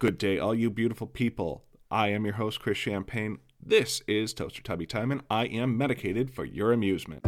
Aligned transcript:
Good 0.00 0.16
day, 0.16 0.38
all 0.38 0.54
you 0.54 0.70
beautiful 0.70 1.06
people. 1.06 1.62
I 1.90 2.08
am 2.08 2.24
your 2.24 2.36
host, 2.36 2.58
Chris 2.60 2.78
Champagne. 2.78 3.36
This 3.62 4.00
is 4.08 4.32
Toaster 4.32 4.62
Tubby 4.62 4.86
Time, 4.86 5.12
and 5.12 5.20
I 5.28 5.44
am 5.44 5.76
medicated 5.76 6.30
for 6.30 6.46
your 6.46 6.72
amusement. 6.72 7.22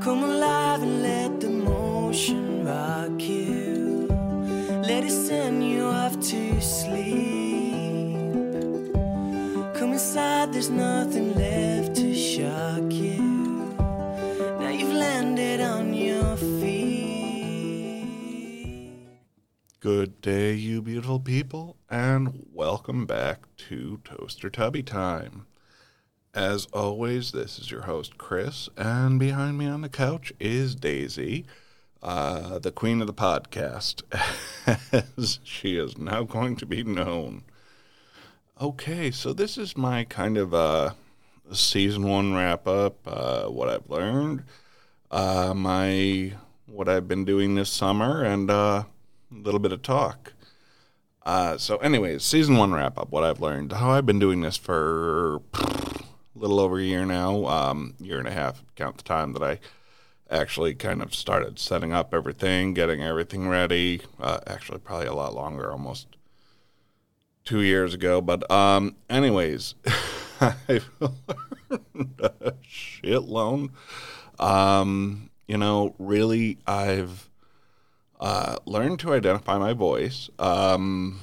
Come 0.00 0.22
alive 0.22 0.60
day, 20.20 20.52
you 20.52 20.82
beautiful 20.82 21.18
people, 21.18 21.76
and 21.88 22.46
welcome 22.52 23.06
back 23.06 23.38
to 23.56 24.00
Toaster 24.04 24.50
Tubby 24.50 24.82
Time. 24.82 25.46
As 26.34 26.66
always, 26.74 27.32
this 27.32 27.58
is 27.58 27.70
your 27.70 27.82
host, 27.82 28.18
Chris, 28.18 28.68
and 28.76 29.18
behind 29.18 29.56
me 29.56 29.66
on 29.66 29.80
the 29.80 29.88
couch 29.88 30.30
is 30.38 30.74
Daisy, 30.74 31.46
uh, 32.02 32.58
the 32.58 32.70
queen 32.70 33.00
of 33.00 33.06
the 33.06 33.14
podcast, 33.14 34.02
as 35.16 35.38
she 35.42 35.78
is 35.78 35.96
now 35.96 36.24
going 36.24 36.54
to 36.56 36.66
be 36.66 36.84
known. 36.84 37.42
Okay, 38.60 39.10
so 39.10 39.32
this 39.32 39.56
is 39.56 39.74
my 39.74 40.04
kind 40.04 40.36
of 40.36 40.52
uh, 40.52 40.90
season 41.50 42.06
one 42.06 42.34
wrap 42.34 42.68
up, 42.68 42.98
uh, 43.06 43.44
what 43.46 43.70
I've 43.70 43.88
learned, 43.88 44.42
uh, 45.10 45.54
my 45.56 46.34
what 46.66 46.90
I've 46.90 47.08
been 47.08 47.24
doing 47.24 47.54
this 47.54 47.70
summer, 47.70 48.22
and 48.22 48.50
uh, 48.50 48.84
a 49.32 49.38
little 49.38 49.60
bit 49.60 49.72
of 49.72 49.82
talk. 49.82 50.32
Uh, 51.24 51.56
so, 51.58 51.76
anyways, 51.78 52.24
season 52.24 52.56
one 52.56 52.72
wrap 52.72 52.98
up. 52.98 53.10
What 53.10 53.24
I've 53.24 53.40
learned. 53.40 53.72
How 53.72 53.90
I've 53.90 54.06
been 54.06 54.18
doing 54.18 54.40
this 54.40 54.56
for 54.56 55.42
a 55.54 56.02
little 56.34 56.58
over 56.60 56.78
a 56.78 56.82
year 56.82 57.04
now, 57.04 57.46
um, 57.46 57.94
year 58.00 58.18
and 58.18 58.26
a 58.26 58.32
half. 58.32 58.64
Count 58.74 58.96
the 58.96 59.02
time 59.02 59.32
that 59.34 59.42
I 59.42 59.60
actually 60.30 60.74
kind 60.74 61.02
of 61.02 61.14
started 61.14 61.58
setting 61.58 61.92
up 61.92 62.14
everything, 62.14 62.72
getting 62.74 63.02
everything 63.02 63.48
ready. 63.48 64.00
Uh, 64.18 64.40
actually, 64.46 64.78
probably 64.78 65.06
a 65.06 65.14
lot 65.14 65.34
longer, 65.34 65.70
almost 65.70 66.06
two 67.44 67.60
years 67.60 67.94
ago. 67.94 68.20
But, 68.20 68.50
um, 68.50 68.96
anyways, 69.08 69.74
I've 70.40 70.88
learned 71.00 72.14
a 72.18 72.52
shitload. 72.64 73.70
Um, 74.38 75.30
you 75.46 75.58
know, 75.58 75.94
really, 75.98 76.58
I've 76.66 77.29
uh, 78.20 78.56
learned 78.66 79.00
to 79.00 79.14
identify 79.14 79.58
my 79.58 79.72
voice. 79.72 80.28
Um, 80.38 81.20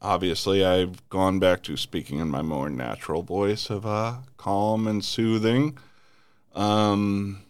obviously, 0.00 0.64
I've 0.64 1.08
gone 1.08 1.38
back 1.38 1.62
to 1.64 1.76
speaking 1.76 2.18
in 2.18 2.28
my 2.28 2.42
more 2.42 2.68
natural 2.68 3.22
voice 3.22 3.70
of 3.70 3.86
uh, 3.86 4.18
calm 4.36 4.86
and 4.86 5.02
soothing. 5.02 5.78
Um, 6.54 7.42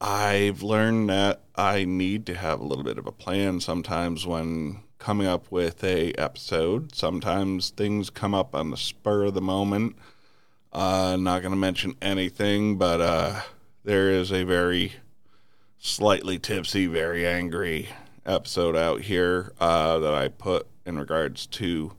I've 0.00 0.62
learned 0.62 1.10
that 1.10 1.42
I 1.56 1.84
need 1.84 2.26
to 2.26 2.34
have 2.34 2.60
a 2.60 2.64
little 2.64 2.84
bit 2.84 2.96
of 2.96 3.06
a 3.06 3.12
plan 3.12 3.60
sometimes 3.60 4.24
when 4.24 4.80
coming 4.98 5.26
up 5.26 5.50
with 5.50 5.82
a 5.82 6.12
episode. 6.12 6.94
Sometimes 6.94 7.70
things 7.70 8.08
come 8.08 8.34
up 8.34 8.54
on 8.54 8.70
the 8.70 8.76
spur 8.76 9.24
of 9.24 9.34
the 9.34 9.40
moment. 9.40 9.96
Uh, 10.72 11.16
not 11.18 11.42
going 11.42 11.50
to 11.50 11.58
mention 11.58 11.96
anything, 12.00 12.78
but 12.78 13.00
uh, 13.00 13.40
there 13.82 14.10
is 14.10 14.30
a 14.30 14.44
very 14.44 14.92
slightly 15.80 16.38
tipsy, 16.38 16.86
very 16.86 17.26
angry 17.26 17.88
episode 18.26 18.76
out 18.76 19.00
here 19.00 19.52
uh, 19.58 19.98
that 19.98 20.14
I 20.14 20.28
put 20.28 20.66
in 20.84 20.98
regards 20.98 21.46
to 21.46 21.92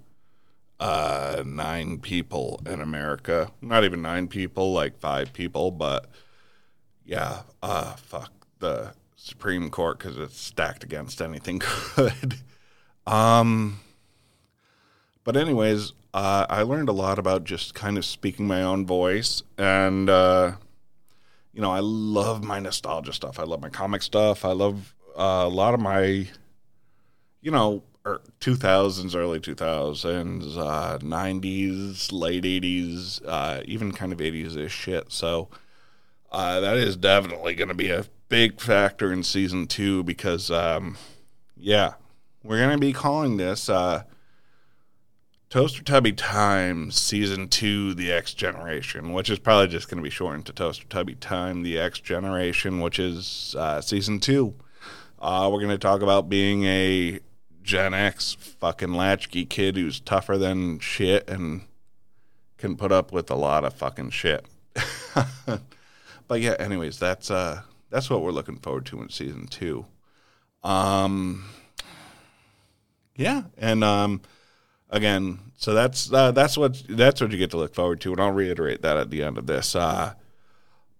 uh, 0.80 1.44
nine 1.46 1.98
people 1.98 2.62
in 2.66 2.80
America. 2.80 3.52
Not 3.60 3.84
even 3.84 4.02
nine 4.02 4.28
people, 4.28 4.72
like 4.72 5.00
five 5.00 5.34
people, 5.34 5.72
but 5.72 6.06
yeah, 7.04 7.42
uh, 7.64 7.96
fuck 7.96 8.32
the 8.60 8.94
Supreme 9.16 9.72
Court 9.72 9.98
because 9.98 10.18
it's 10.18 10.40
stacked 10.40 10.84
against 10.84 11.20
anything 11.20 11.60
good. 11.96 12.36
um, 13.08 13.80
but 15.24 15.36
anyways, 15.36 15.94
uh, 16.14 16.46
I 16.48 16.62
learned 16.62 16.90
a 16.90 16.94
lot 16.94 17.18
about 17.18 17.46
just 17.46 17.74
kind 17.74 17.98
of 17.98 18.06
speaking 18.06 18.46
my 18.46 18.62
own 18.62 18.86
voice 18.86 19.42
and. 19.58 20.08
Uh, 21.52 21.56
you 21.56 21.62
know, 21.62 21.72
I 21.72 21.80
love 21.80 22.44
my 22.44 22.60
nostalgia 22.60 23.14
stuff. 23.14 23.40
I 23.40 23.44
love 23.44 23.62
my 23.62 23.70
comic 23.70 24.02
stuff. 24.02 24.46
I 24.46 24.52
love 24.52 24.96
uh, 25.18 25.44
a 25.46 25.50
lot 25.50 25.74
of 25.74 25.80
my, 25.80 26.28
you 27.42 27.52
know, 27.52 27.84
er, 28.06 28.22
2000s, 28.40 29.16
early 29.16 29.40
2000s, 29.40 30.58
uh, 30.58 30.98
90s, 31.00 32.12
late 32.12 32.44
80s, 32.44 33.22
uh, 33.26 33.62
even 33.66 33.92
kind 33.92 34.14
of 34.14 34.20
80s 34.20 34.58
ish 34.58 34.74
shit. 34.74 35.12
So 35.12 35.50
uh, 36.32 36.60
that 36.60 36.78
is 36.78 36.96
definitely 36.96 37.56
going 37.56 37.70
to 37.70 37.76
be 37.76 37.90
a 37.90 38.06
big 38.30 38.62
factor 38.62 39.12
in 39.12 39.24
season 39.24 39.68
two 39.68 40.04
because, 40.04 40.50
um, 40.50 40.98
yeah, 41.58 41.94
we're 42.44 42.60
going 42.60 42.72
to 42.72 42.78
be 42.78 42.94
calling 42.94 43.38
this 43.38 43.70
uh, 43.70 44.04
Toaster 45.52 45.84
Tubby 45.84 46.14
Time 46.14 46.92
Season 46.92 47.50
2 47.50 47.94
The 47.94 48.10
X 48.10 48.34
Generation, 48.34 49.12
which 49.12 49.30
is 49.30 49.38
probably 49.38 49.68
just 49.68 49.90
going 49.90 49.98
to 49.98 50.04
be 50.04 50.10
shortened 50.10 50.46
to 50.46 50.54
Toaster 50.54 50.86
Tubby 50.86 51.16
Time 51.16 51.62
The 51.62 51.78
X 51.78 52.00
Generation, 52.00 52.80
which 52.80 52.98
is 52.98 53.54
uh, 53.60 53.82
Season 53.82 54.22
2. 54.22 54.56
Uh, 55.20 55.50
we're 55.52 55.60
going 55.60 55.68
to 55.70 55.78
talk 55.78 56.02
about 56.02 56.30
being 56.30 56.64
a 56.64 57.20
Gen 57.62 57.94
X 57.94 58.38
fucking 58.62 58.94
latchkey 58.94 59.44
kid 59.44 59.76
who's 59.76 60.00
tougher 60.00 60.38
than 60.38 60.80
shit 60.80 61.30
and 61.30 61.64
can 62.58 62.78
put 62.78 62.94
up 62.94 63.12
with 63.12 63.30
a 63.30 63.36
lot 63.36 63.66
of 63.66 63.74
fucking 63.74 64.12
shit. 64.12 64.46
but 66.30 66.40
yeah, 66.40 66.56
anyways, 66.60 66.98
that's 66.98 67.30
uh 67.30 67.64
that's 67.90 68.10
what 68.10 68.22
we're 68.22 68.32
looking 68.32 68.56
forward 68.56 68.86
to 68.86 69.02
in 69.02 69.10
season 69.10 69.48
2. 69.48 69.86
Um 70.64 71.50
yeah, 73.18 73.44
and 73.58 73.84
um 73.84 74.22
again, 74.92 75.40
so 75.58 75.74
that's 75.74 76.12
uh, 76.12 76.32
that's 76.32 76.58
what 76.58 76.84
that's 76.88 77.22
what 77.22 77.32
you 77.32 77.38
get 77.38 77.52
to 77.52 77.58
look 77.58 77.74
forward 77.74 78.02
to, 78.02 78.12
and 78.12 78.22
I'll 78.22 78.32
reiterate 78.32 78.82
that 78.82 78.98
at 78.98 79.10
the 79.10 79.24
end 79.24 79.38
of 79.38 79.48
this. 79.48 79.76
Uh, 79.76 80.14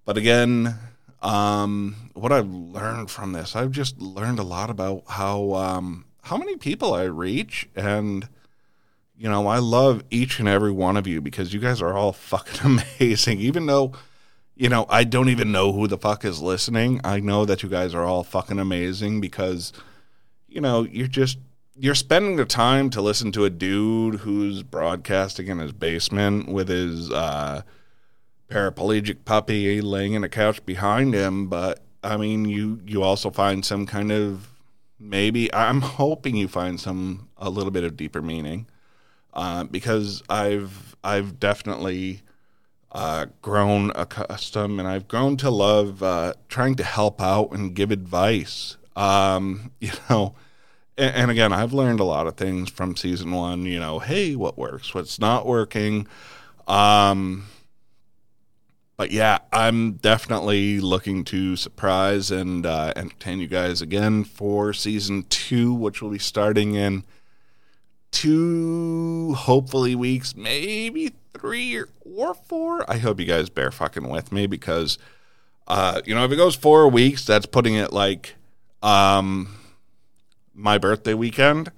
but 0.06 0.18
again, 0.18 0.76
um, 1.22 2.12
what 2.14 2.32
I've 2.32 2.50
learned 2.50 3.12
from 3.12 3.34
this, 3.34 3.56
I've 3.56 3.72
just 3.72 4.00
learned 4.00 4.40
a 4.40 4.44
lot 4.44 4.70
about 4.70 5.04
how 5.08 5.54
um, 5.54 6.06
how 6.24 6.38
many 6.38 6.56
people 6.58 6.94
I 6.94 7.04
reach, 7.04 7.70
and 7.76 8.28
you 9.18 9.30
know, 9.30 9.46
I 9.48 9.60
love 9.60 10.04
each 10.10 10.40
and 10.40 10.48
every 10.48 10.72
one 10.72 10.98
of 10.98 11.06
you 11.06 11.22
because 11.22 11.54
you 11.54 11.60
guys 11.60 11.80
are 11.80 11.94
all 11.94 12.12
fucking 12.14 12.66
amazing. 12.66 13.40
Even 13.40 13.68
though, 13.68 13.92
you 14.56 14.68
know, 14.68 14.88
I 14.90 15.04
don't 15.04 15.30
even 15.30 15.52
know 15.52 15.74
who 15.74 15.88
the 15.88 15.98
fuck 15.98 16.26
is 16.26 16.42
listening, 16.42 17.00
I 17.04 17.20
know 17.20 17.46
that 17.46 17.62
you 17.62 17.70
guys 17.70 17.94
are 17.94 18.04
all 18.04 18.24
fucking 18.24 18.58
amazing 18.58 19.22
because, 19.22 19.74
you 20.48 20.60
know, 20.60 20.84
you're 20.84 21.06
just 21.06 21.38
you're 21.82 21.96
spending 21.96 22.36
the 22.36 22.46
time 22.46 22.92
to 22.92 23.02
listen 23.02 23.32
to 23.32 23.44
a 23.44 23.50
dude 23.50 24.20
who's 24.20 24.62
broadcasting 24.62 25.48
in 25.48 25.58
his 25.58 25.72
basement 25.72 26.48
with 26.48 26.68
his 26.68 27.10
uh, 27.10 27.64
paraplegic 28.50 29.26
puppy 29.26 29.82
laying 29.82 30.14
in 30.14 30.24
a 30.24 30.30
couch 30.30 30.64
behind 30.64 31.16
him. 31.16 31.48
But 31.48 31.80
I 32.04 32.18
mean, 32.18 32.46
you 32.46 32.82
you 32.86 33.02
also 33.02 33.32
find 33.32 33.66
some 33.66 33.88
kind 33.88 34.12
of 34.12 34.52
maybe 35.00 35.52
I'm 35.52 35.82
hoping 35.82 36.36
you 36.36 36.48
find 36.48 36.80
some 36.80 37.30
a 37.36 37.50
little 37.50 37.72
bit 37.72 37.84
of 37.84 37.98
deeper 37.98 38.22
meaning 38.22 38.68
uh, 39.34 39.64
because 39.64 40.22
I've 40.30 40.96
I've 41.04 41.40
definitely 41.40 42.22
uh, 42.92 43.26
grown 43.42 43.92
accustomed 43.96 44.78
and 44.78 44.88
I've 44.88 45.08
grown 45.08 45.36
to 45.38 45.50
love 45.50 46.04
uh, 46.04 46.34
trying 46.48 46.76
to 46.76 46.84
help 46.84 47.20
out 47.20 47.54
and 47.54 47.74
give 47.74 47.90
advice. 47.90 48.78
Um, 48.96 49.72
you 49.80 49.94
know 50.12 50.36
and, 50.98 51.32
again, 51.32 51.54
I've 51.54 51.74
learned 51.74 52.00
a 52.00 52.04
lot 52.04 52.28
of 52.28 52.36
things 52.36 52.70
from 52.70 52.96
season 52.96 53.32
one. 53.32 53.66
You 53.66 53.80
know, 53.80 54.00
hey, 54.00 54.36
what 54.36 54.58
works, 54.58 54.94
what's 54.94 55.20
not 55.20 55.46
working. 55.46 56.08
Um, 56.68 57.46
but 58.98 59.12
yeah, 59.12 59.40
I'm 59.52 59.94
definitely 59.94 60.80
looking 60.80 61.24
to 61.26 61.56
surprise 61.56 62.30
and 62.30 62.66
uh, 62.66 62.94
entertain 62.96 63.40
you 63.40 63.48
guys 63.48 63.82
again 63.82 64.24
for 64.24 64.74
season 64.74 65.24
two, 65.24 65.74
which 65.74 66.02
will 66.02 66.12
be 66.12 66.20
starting 66.20 66.76
in 66.76 67.04
two, 68.12 69.34
hopefully, 69.36 69.96
weeks, 69.96 70.36
maybe 70.36 71.14
three 71.34 71.82
or 72.06 72.34
four. 72.34 72.90
I 72.92 72.98
hope 72.98 73.20
you 73.20 73.26
guys 73.26 73.50
bear 73.50 73.72
fucking 73.72 74.08
with 74.08 74.32
me 74.32 74.46
because, 74.46 75.00
uh, 75.68 76.02
you 76.06 76.14
know, 76.14 76.24
if 76.26 76.32
it 76.32 76.36
goes 76.36 76.56
four 76.56 76.88
weeks, 76.88 77.26
that's 77.26 77.48
putting 77.48 77.74
it 77.74 77.92
like, 77.92 78.36
um, 78.84 79.58
my 80.54 80.78
birthday 80.78 81.14
weekend, 81.14 81.72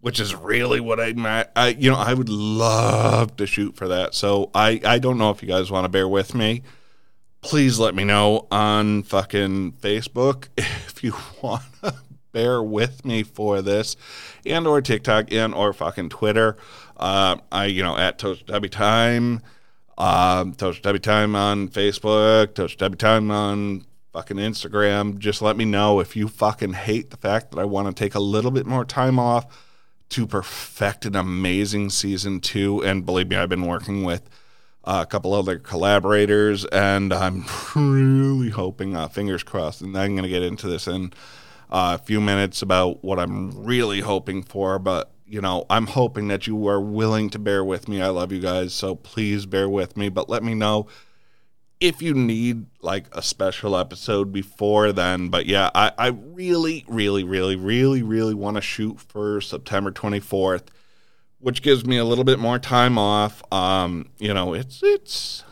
which 0.00 0.20
is 0.20 0.34
really 0.34 0.80
what 0.80 1.00
I, 1.00 1.46
I, 1.56 1.68
you 1.68 1.90
know, 1.90 1.96
I 1.96 2.14
would 2.14 2.28
love 2.28 3.36
to 3.36 3.46
shoot 3.46 3.76
for 3.76 3.88
that. 3.88 4.14
So 4.14 4.50
I, 4.54 4.80
I 4.84 4.98
don't 4.98 5.18
know 5.18 5.30
if 5.30 5.42
you 5.42 5.48
guys 5.48 5.70
want 5.70 5.84
to 5.84 5.88
bear 5.88 6.08
with 6.08 6.34
me. 6.34 6.62
Please 7.42 7.78
let 7.78 7.94
me 7.94 8.04
know 8.04 8.46
on 8.50 9.02
fucking 9.02 9.72
Facebook 9.72 10.48
if 10.56 11.02
you 11.02 11.14
want 11.42 11.64
to 11.82 11.94
bear 12.32 12.62
with 12.62 13.04
me 13.04 13.22
for 13.22 13.62
this, 13.62 13.96
and 14.46 14.66
or 14.66 14.80
TikTok 14.80 15.32
and 15.32 15.54
or 15.54 15.72
fucking 15.72 16.10
Twitter. 16.10 16.56
Uh, 16.96 17.36
I, 17.50 17.66
you 17.66 17.82
know, 17.82 17.96
at 17.96 18.18
Toaster 18.18 18.44
Tubby 18.44 18.68
Time, 18.68 19.40
um, 19.96 20.54
Toaster 20.54 20.82
Tubby 20.82 20.98
Time 20.98 21.34
on 21.34 21.68
Facebook, 21.68 22.54
Toaster 22.54 22.76
Tubby 22.76 22.96
Time 22.96 23.30
on 23.30 23.84
fucking 24.12 24.38
Instagram. 24.38 25.18
Just 25.18 25.40
let 25.42 25.56
me 25.56 25.64
know 25.64 26.00
if 26.00 26.16
you 26.16 26.28
fucking 26.28 26.72
hate 26.72 27.10
the 27.10 27.16
fact 27.16 27.50
that 27.50 27.60
I 27.60 27.64
want 27.64 27.88
to 27.88 28.04
take 28.04 28.14
a 28.14 28.20
little 28.20 28.50
bit 28.50 28.66
more 28.66 28.84
time 28.84 29.18
off 29.18 29.46
to 30.10 30.26
perfect 30.26 31.06
an 31.06 31.14
amazing 31.14 31.90
season 31.90 32.40
two. 32.40 32.84
And 32.84 33.06
believe 33.06 33.28
me, 33.28 33.36
I've 33.36 33.48
been 33.48 33.66
working 33.66 34.02
with 34.02 34.28
uh, 34.82 35.04
a 35.06 35.06
couple 35.06 35.32
other 35.32 35.58
collaborators, 35.58 36.64
and 36.66 37.12
I'm 37.12 37.44
really 37.76 38.50
hoping, 38.50 38.96
uh, 38.96 39.08
fingers 39.08 39.42
crossed, 39.42 39.82
and 39.82 39.96
I'm 39.96 40.12
going 40.12 40.24
to 40.24 40.28
get 40.28 40.42
into 40.42 40.66
this 40.66 40.88
in 40.88 41.12
uh, 41.70 41.96
a 42.00 42.04
few 42.04 42.20
minutes 42.20 42.62
about 42.62 43.04
what 43.04 43.20
I'm 43.20 43.64
really 43.64 44.00
hoping 44.00 44.42
for. 44.42 44.80
But, 44.80 45.12
you 45.26 45.40
know, 45.40 45.66
I'm 45.70 45.86
hoping 45.86 46.26
that 46.28 46.48
you 46.48 46.66
are 46.66 46.80
willing 46.80 47.30
to 47.30 47.38
bear 47.38 47.64
with 47.64 47.88
me. 47.88 48.02
I 48.02 48.08
love 48.08 48.32
you 48.32 48.40
guys, 48.40 48.74
so 48.74 48.96
please 48.96 49.46
bear 49.46 49.68
with 49.68 49.96
me, 49.96 50.08
but 50.08 50.28
let 50.28 50.42
me 50.42 50.54
know 50.54 50.88
if 51.80 52.02
you 52.02 52.12
need 52.12 52.66
like 52.82 53.06
a 53.12 53.22
special 53.22 53.76
episode 53.76 54.32
before 54.32 54.92
then. 54.92 55.28
But 55.28 55.46
yeah, 55.46 55.70
I, 55.74 55.92
I 55.96 56.06
really, 56.08 56.84
really, 56.86 57.24
really, 57.24 57.56
really, 57.56 58.02
really 58.02 58.34
want 58.34 58.56
to 58.56 58.60
shoot 58.60 59.00
for 59.00 59.40
September 59.40 59.90
24th, 59.90 60.64
which 61.38 61.62
gives 61.62 61.86
me 61.86 61.96
a 61.96 62.04
little 62.04 62.24
bit 62.24 62.38
more 62.38 62.58
time 62.58 62.98
off. 62.98 63.42
Um, 63.52 64.10
you 64.18 64.34
know, 64.34 64.52
it's 64.52 64.80
it's 64.82 65.44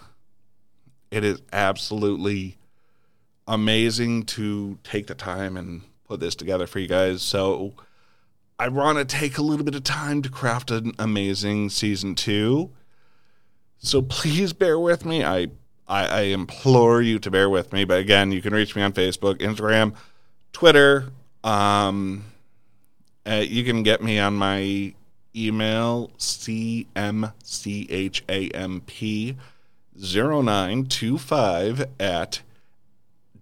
it 1.11 1.25
is 1.25 1.41
absolutely 1.53 2.59
amazing 3.47 4.25
to 4.25 4.79
take 4.85 5.07
the 5.07 5.15
time 5.15 5.57
and 5.57 5.83
put 6.05 6.21
this 6.21 6.35
together 6.35 6.67
for 6.67 6.79
you 6.79 6.89
guys. 6.89 7.23
So 7.23 7.73
I 8.59 8.69
want 8.69 8.99
to 8.99 9.05
take 9.07 9.39
a 9.39 9.43
little 9.43 9.65
bit 9.65 9.75
of 9.75 9.85
time 9.85 10.21
to 10.23 10.29
craft 10.29 10.71
an 10.71 10.93
amazing 10.99 11.71
season 11.71 12.15
two. 12.15 12.73
So 13.79 14.03
please 14.03 14.53
bear 14.53 14.79
with 14.79 15.07
me. 15.07 15.25
I 15.25 15.49
I, 15.89 16.07
I 16.07 16.21
implore 16.23 17.01
you 17.01 17.19
to 17.19 17.31
bear 17.31 17.49
with 17.49 17.73
me. 17.73 17.85
But 17.85 18.01
again, 18.01 18.31
you 18.33 18.43
can 18.43 18.53
reach 18.53 18.77
me 18.77 18.83
on 18.83 18.93
Facebook, 18.93 19.37
Instagram, 19.37 19.95
Twitter. 20.53 21.13
Um, 21.43 22.25
uh, 23.27 23.45
you 23.47 23.65
can 23.65 23.83
get 23.83 24.03
me 24.03 24.19
on 24.19 24.35
my 24.35 24.95
email, 25.35 26.11
cmchamp 26.19 27.35
0925 30.01 31.87
at 31.99 32.43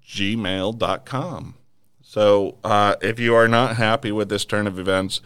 gmail.com. 0.07 1.55
So 2.03 2.57
uh, 2.65 2.97
if 3.03 3.19
you 3.19 3.35
are 3.35 3.49
not 3.49 3.77
happy 3.77 4.13
with 4.13 4.29
this 4.29 4.45
turn 4.45 4.67
of 4.67 4.79
events, 4.79 5.21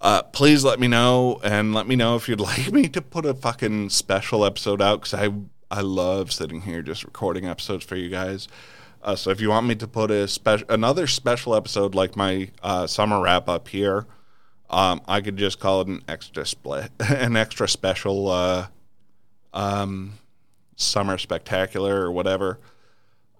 uh, 0.00 0.22
please 0.24 0.64
let 0.64 0.80
me 0.80 0.88
know 0.88 1.40
and 1.44 1.72
let 1.72 1.86
me 1.86 1.96
know 1.96 2.16
if 2.16 2.28
you'd 2.28 2.40
like 2.50 2.72
me 2.72 2.88
to 2.88 3.00
put 3.00 3.24
a 3.24 3.34
fucking 3.34 3.90
special 3.90 4.44
episode 4.44 4.82
out 4.82 5.00
because 5.00 5.14
I 5.14 5.32
I 5.72 5.80
love 5.80 6.30
sitting 6.30 6.60
here 6.60 6.82
just 6.82 7.02
recording 7.02 7.46
episodes 7.46 7.82
for 7.82 7.96
you 7.96 8.10
guys. 8.10 8.46
Uh, 9.02 9.16
so 9.16 9.30
if 9.30 9.40
you 9.40 9.48
want 9.48 9.66
me 9.66 9.74
to 9.76 9.88
put 9.88 10.10
a 10.10 10.28
special 10.28 10.66
another 10.68 11.06
special 11.06 11.54
episode 11.54 11.94
like 11.94 12.14
my 12.14 12.50
uh, 12.62 12.86
summer 12.86 13.18
wrap 13.22 13.48
up 13.48 13.68
here, 13.68 14.06
um, 14.68 15.00
I 15.08 15.22
could 15.22 15.38
just 15.38 15.58
call 15.58 15.80
it 15.80 15.88
an 15.88 16.02
extra 16.06 16.44
split, 16.44 16.92
an 17.00 17.36
extra 17.36 17.66
special 17.66 18.28
uh, 18.28 18.66
um, 19.54 20.18
summer 20.76 21.16
spectacular 21.16 22.02
or 22.02 22.12
whatever. 22.12 22.58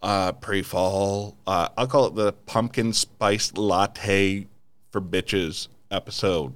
Uh, 0.02 0.32
pre 0.32 0.62
fall. 0.62 1.36
Uh, 1.46 1.68
I'll 1.76 1.86
call 1.86 2.06
it 2.06 2.14
the 2.14 2.32
pumpkin 2.32 2.94
spice 2.94 3.52
latte 3.52 4.46
for 4.90 5.02
bitches 5.02 5.68
episode. 5.90 6.54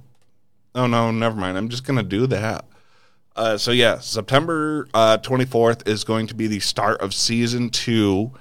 Oh 0.73 0.87
no, 0.87 1.11
never 1.11 1.35
mind. 1.35 1.55
I'm 1.55 1.69
just 1.69 1.83
gonna 1.83 2.01
do 2.01 2.25
that. 2.27 2.65
Uh, 3.37 3.55
so 3.55 3.69
yeah, 3.69 3.99
September 3.99 4.87
uh, 4.95 5.19
24th 5.19 5.87
is 5.87 6.03
going 6.03 6.25
to 6.25 6.33
be 6.33 6.47
the 6.47 6.59
start 6.59 6.99
of 7.01 7.13
season 7.13 7.69
two. 7.69 8.31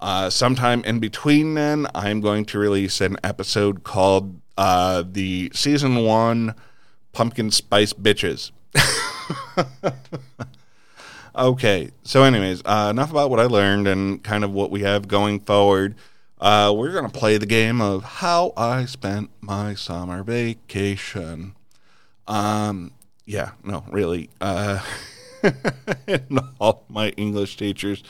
Uh, 0.00 0.30
sometime 0.30 0.84
in 0.84 1.00
between 1.00 1.54
then, 1.54 1.88
I'm 1.96 2.20
going 2.20 2.44
to 2.46 2.58
release 2.58 3.00
an 3.00 3.16
episode 3.24 3.82
called 3.82 4.40
uh, 4.56 5.02
the 5.04 5.50
season 5.52 6.04
one 6.04 6.54
pumpkin 7.12 7.50
spice 7.50 7.92
bitches. 7.92 8.52
okay, 11.36 11.90
so 12.04 12.22
anyways, 12.22 12.62
uh, 12.64 12.88
enough 12.90 13.10
about 13.10 13.30
what 13.30 13.40
I 13.40 13.44
learned 13.46 13.88
and 13.88 14.22
kind 14.22 14.44
of 14.44 14.52
what 14.52 14.70
we 14.70 14.82
have 14.82 15.08
going 15.08 15.40
forward. 15.40 15.96
Uh, 16.40 16.72
we're 16.76 16.92
gonna 16.92 17.08
play 17.08 17.36
the 17.36 17.46
game 17.46 17.80
of 17.80 18.04
how 18.04 18.52
I 18.56 18.84
spent 18.84 19.30
my 19.40 19.74
summer 19.74 20.22
vacation. 20.22 21.56
Um, 22.28 22.92
yeah, 23.26 23.50
no, 23.64 23.84
really. 23.90 24.30
Uh, 24.40 24.80
and 26.06 26.40
all 26.58 26.84
my 26.88 27.10
English 27.10 27.56
teachers 27.56 28.02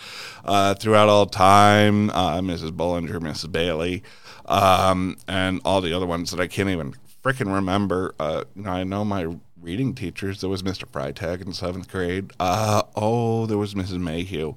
uh, 0.44 0.74
throughout 0.74 1.08
all 1.08 1.26
time, 1.26 2.10
uh, 2.10 2.38
Mrs. 2.40 2.70
Bollinger, 2.70 3.18
Mrs. 3.18 3.50
Bailey, 3.50 4.02
um, 4.44 5.16
and 5.26 5.60
all 5.64 5.80
the 5.80 5.92
other 5.92 6.06
ones 6.06 6.30
that 6.30 6.40
I 6.40 6.46
can't 6.46 6.68
even 6.68 6.94
freaking 7.24 7.52
remember. 7.52 8.14
Uh, 8.20 8.44
I 8.64 8.84
know 8.84 9.04
my 9.04 9.36
reading 9.60 9.94
teachers. 9.94 10.40
There 10.40 10.50
was 10.50 10.62
Mr. 10.62 10.84
Freitag 10.84 11.44
in 11.44 11.52
seventh 11.52 11.90
grade. 11.90 12.30
Uh, 12.38 12.82
oh, 12.94 13.46
there 13.46 13.58
was 13.58 13.74
Mrs. 13.74 13.98
Mayhew. 13.98 14.54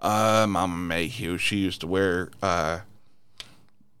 Uh, 0.00 0.46
Mama 0.48 0.76
Mayhew. 0.76 1.38
She 1.38 1.58
used 1.58 1.82
to 1.82 1.86
wear 1.86 2.30
uh, 2.42 2.80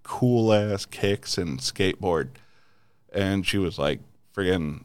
cool 0.02 0.52
ass 0.52 0.86
kicks 0.86 1.38
and 1.38 1.60
skateboard, 1.60 2.30
and 3.12 3.46
she 3.46 3.58
was 3.58 3.78
like 3.78 4.00
friggin' 4.34 4.84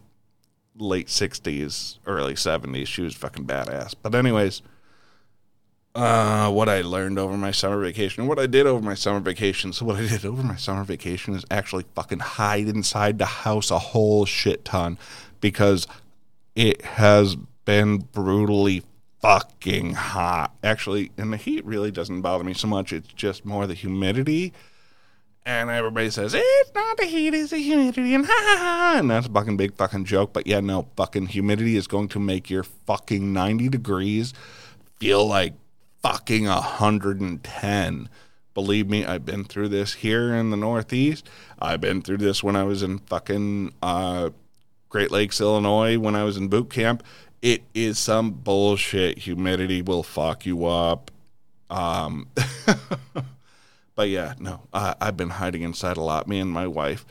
late 0.77 1.07
60s, 1.07 1.98
early 2.06 2.33
70s. 2.33 2.88
She 2.88 3.01
was 3.01 3.16
fucking 3.16 3.45
badass. 3.45 3.95
But, 4.01 4.16
anyways, 4.16 4.62
uh, 5.94 6.51
what 6.51 6.68
I 6.68 6.81
learned 6.81 7.18
over 7.18 7.38
my 7.38 7.51
summer 7.51 7.80
vacation, 7.81 8.27
what 8.27 8.39
I 8.39 8.48
did 8.48 8.68
over 8.68 8.83
my 8.83 8.95
summer 8.95 9.19
vacation. 9.19 9.72
So, 9.74 9.86
what 9.86 9.95
I 9.95 10.07
did 10.07 10.25
over 10.25 10.44
my 10.44 10.57
summer 10.57 10.83
vacation 10.83 11.33
is 11.33 11.45
actually 11.50 11.86
fucking 11.95 12.19
hide 12.19 12.68
inside 12.68 13.18
the 13.18 13.25
house 13.25 13.72
a 13.72 13.80
whole 13.80 14.25
shit 14.25 14.66
ton 14.66 14.98
because 15.39 15.88
it 16.56 16.81
has 16.83 17.36
been 17.63 18.00
brutally 18.00 18.83
fucking 19.21 19.94
hot. 19.94 20.54
Actually, 20.63 21.11
and 21.18 21.31
the 21.31 21.38
heat 21.38 21.66
really 21.66 21.92
doesn't 21.92 22.21
bother 22.21 22.44
me 22.44 22.54
so 22.54 22.68
much. 22.68 22.92
It's 22.92 23.14
just 23.14 23.45
more 23.45 23.66
the 23.66 23.73
humidity 23.73 24.54
and 25.45 25.69
everybody 25.69 26.09
says, 26.09 26.33
it's 26.35 26.73
not 26.73 26.97
the 26.97 27.06
heat, 27.06 27.33
it's 27.33 27.52
the 27.52 27.57
humidity, 27.57 28.16
and 28.16 28.25
ha 28.25 28.33
ha 28.33 28.57
ha. 28.57 28.95
And 28.99 29.11
that's 29.11 29.28
a 29.28 29.30
fucking 29.30 29.57
big 29.57 29.75
fucking 29.75 30.06
joke. 30.06 30.33
But 30.33 30.47
yeah, 30.47 30.59
no, 30.59 30.87
fucking 30.97 31.28
humidity 31.28 31.75
is 31.75 31.85
going 31.87 32.07
to 32.09 32.19
make 32.19 32.49
your 32.49 32.64
fucking 32.64 33.31
90 33.31 33.69
degrees 33.69 34.33
feel 34.99 35.25
like 35.28 35.54
fucking 36.02 36.45
110. 36.45 38.09
Believe 38.56 38.90
me, 38.90 39.06
I've 39.06 39.25
been 39.25 39.44
through 39.44 39.68
this 39.69 39.95
here 39.95 40.33
in 40.33 40.49
the 40.49 40.57
Northeast. 40.57 41.30
I've 41.59 41.81
been 41.81 42.02
through 42.02 42.18
this 42.18 42.42
when 42.42 42.56
I 42.56 42.64
was 42.64 42.81
in 42.81 42.99
fucking 42.99 43.73
uh, 43.83 44.30
Great 44.90 45.11
Lakes, 45.11 45.42
Illinois, 45.42 45.99
when 45.99 46.16
I 46.16 46.23
was 46.23 46.37
in 46.37 46.47
boot 46.47 46.69
camp. 46.71 47.04
It 47.42 47.64
is 47.75 47.99
some 47.99 48.31
bullshit. 48.31 49.19
Humidity 49.19 49.83
will 49.83 50.04
fuck 50.04 50.45
you 50.45 50.66
up. 50.66 51.11
Um, 51.69 52.30
But 53.95 54.09
yeah, 54.09 54.33
no, 54.40 54.68
uh, 54.73 54.95
I've 54.99 55.18
been 55.18 55.31
hiding 55.31 55.61
inside 55.61 55.97
a 55.97 56.02
lot. 56.02 56.28
Me 56.28 56.40
and 56.40 56.52
my 56.52 56.68
wife. 56.68 57.06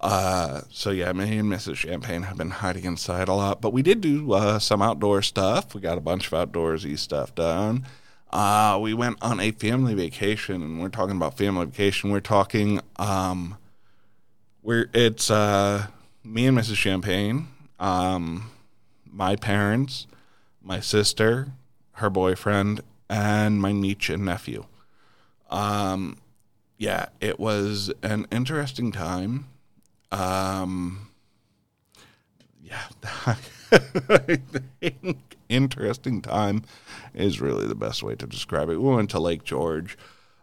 Uh, 0.00 0.60
so 0.70 0.90
yeah, 0.90 1.12
me 1.12 1.38
and 1.38 1.50
Mrs. 1.50 1.76
Champagne 1.76 2.24
have 2.24 2.36
been 2.36 2.50
hiding 2.50 2.84
inside 2.84 3.28
a 3.28 3.32
lot. 3.32 3.60
But 3.60 3.72
we 3.72 3.82
did 3.82 4.00
do 4.00 4.32
uh, 4.32 4.58
some 4.58 4.82
outdoor 4.82 5.22
stuff. 5.22 5.74
We 5.74 5.80
got 5.80 5.98
a 5.98 6.02
bunch 6.02 6.30
of 6.30 6.52
outdoorsy 6.52 6.98
stuff 6.98 7.34
done. 7.34 7.86
Uh, 8.30 8.78
we 8.80 8.92
went 8.92 9.16
on 9.22 9.40
a 9.40 9.50
family 9.52 9.94
vacation, 9.94 10.62
and 10.62 10.80
we're 10.80 10.88
talking 10.88 11.16
about 11.16 11.38
family 11.38 11.66
vacation. 11.66 12.10
We're 12.10 12.20
talking, 12.20 12.80
um, 12.96 13.56
we're 14.62 14.90
it's 14.92 15.30
uh, 15.30 15.86
me 16.22 16.46
and 16.46 16.58
Mrs. 16.58 16.76
Champagne, 16.76 17.48
um, 17.78 18.50
my 19.10 19.36
parents, 19.36 20.06
my 20.62 20.80
sister, 20.80 21.48
her 21.92 22.10
boyfriend, 22.10 22.82
and 23.08 23.60
my 23.60 23.72
niece 23.72 24.10
and 24.10 24.26
nephew. 24.26 24.66
Um, 25.48 26.18
yeah, 26.78 27.06
it 27.20 27.40
was 27.40 27.92
an 28.02 28.26
interesting 28.30 28.92
time. 28.92 29.46
Um, 30.12 31.08
yeah, 32.62 32.82
I 33.26 34.40
think 34.80 35.36
interesting 35.48 36.20
time 36.20 36.64
is 37.14 37.40
really 37.40 37.66
the 37.66 37.74
best 37.74 38.02
way 38.02 38.14
to 38.16 38.26
describe 38.26 38.68
it. 38.68 38.80
We 38.80 38.94
went 38.94 39.10
to 39.10 39.20
Lake 39.20 39.44
George. 39.44 39.96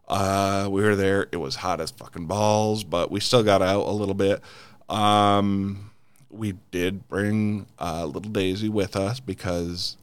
Uh, 0.07 0.67
we 0.71 0.81
were 0.81 0.95
there. 0.95 1.27
It 1.31 1.37
was 1.37 1.55
hot 1.57 1.79
as 1.79 1.91
fucking 1.91 2.25
balls, 2.25 2.83
but 2.83 3.11
we 3.11 3.19
still 3.19 3.43
got 3.43 3.61
out 3.61 3.87
a 3.87 3.91
little 3.91 4.15
bit. 4.15 4.41
Um, 4.89 5.91
we 6.29 6.53
did 6.71 7.07
bring 7.07 7.67
uh, 7.79 8.05
little 8.05 8.31
Daisy 8.31 8.69
with 8.69 8.95
us 8.95 9.19
because 9.19 9.97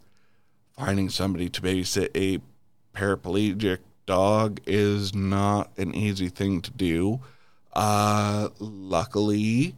finding 0.78 1.10
somebody 1.10 1.49
to 1.50 1.60
babysit 1.60 2.08
a 2.14 2.40
paraplegic 2.96 3.78
dog 4.11 4.61
is 4.67 5.14
not 5.14 5.71
an 5.79 5.95
easy 5.95 6.29
thing 6.29 6.61
to 6.61 6.73
do. 6.73 7.21
Uh, 7.73 8.49
luckily, 8.59 9.76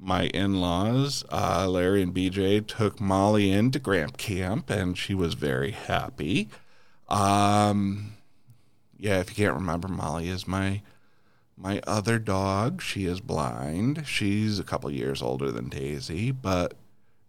my 0.00 0.28
in 0.28 0.62
laws, 0.62 1.26
uh, 1.30 1.68
Larry 1.68 2.00
and 2.00 2.14
BJ, 2.14 2.66
took 2.66 2.98
Molly 2.98 3.50
into 3.50 3.78
Gramp 3.78 4.16
Camp 4.16 4.70
and 4.70 4.96
she 4.96 5.12
was 5.12 5.34
very 5.34 5.72
happy. 5.72 6.48
Um, 7.10 8.14
yeah, 8.98 9.20
if 9.20 9.28
you 9.28 9.44
can't 9.44 9.54
remember, 9.54 9.88
Molly 9.88 10.30
is 10.30 10.48
my 10.48 10.80
my 11.54 11.82
other 11.86 12.18
dog. 12.18 12.80
She 12.80 13.04
is 13.04 13.20
blind. 13.20 14.04
She's 14.06 14.58
a 14.58 14.64
couple 14.64 14.90
years 14.90 15.20
older 15.20 15.52
than 15.52 15.68
Daisy, 15.68 16.30
but 16.30 16.72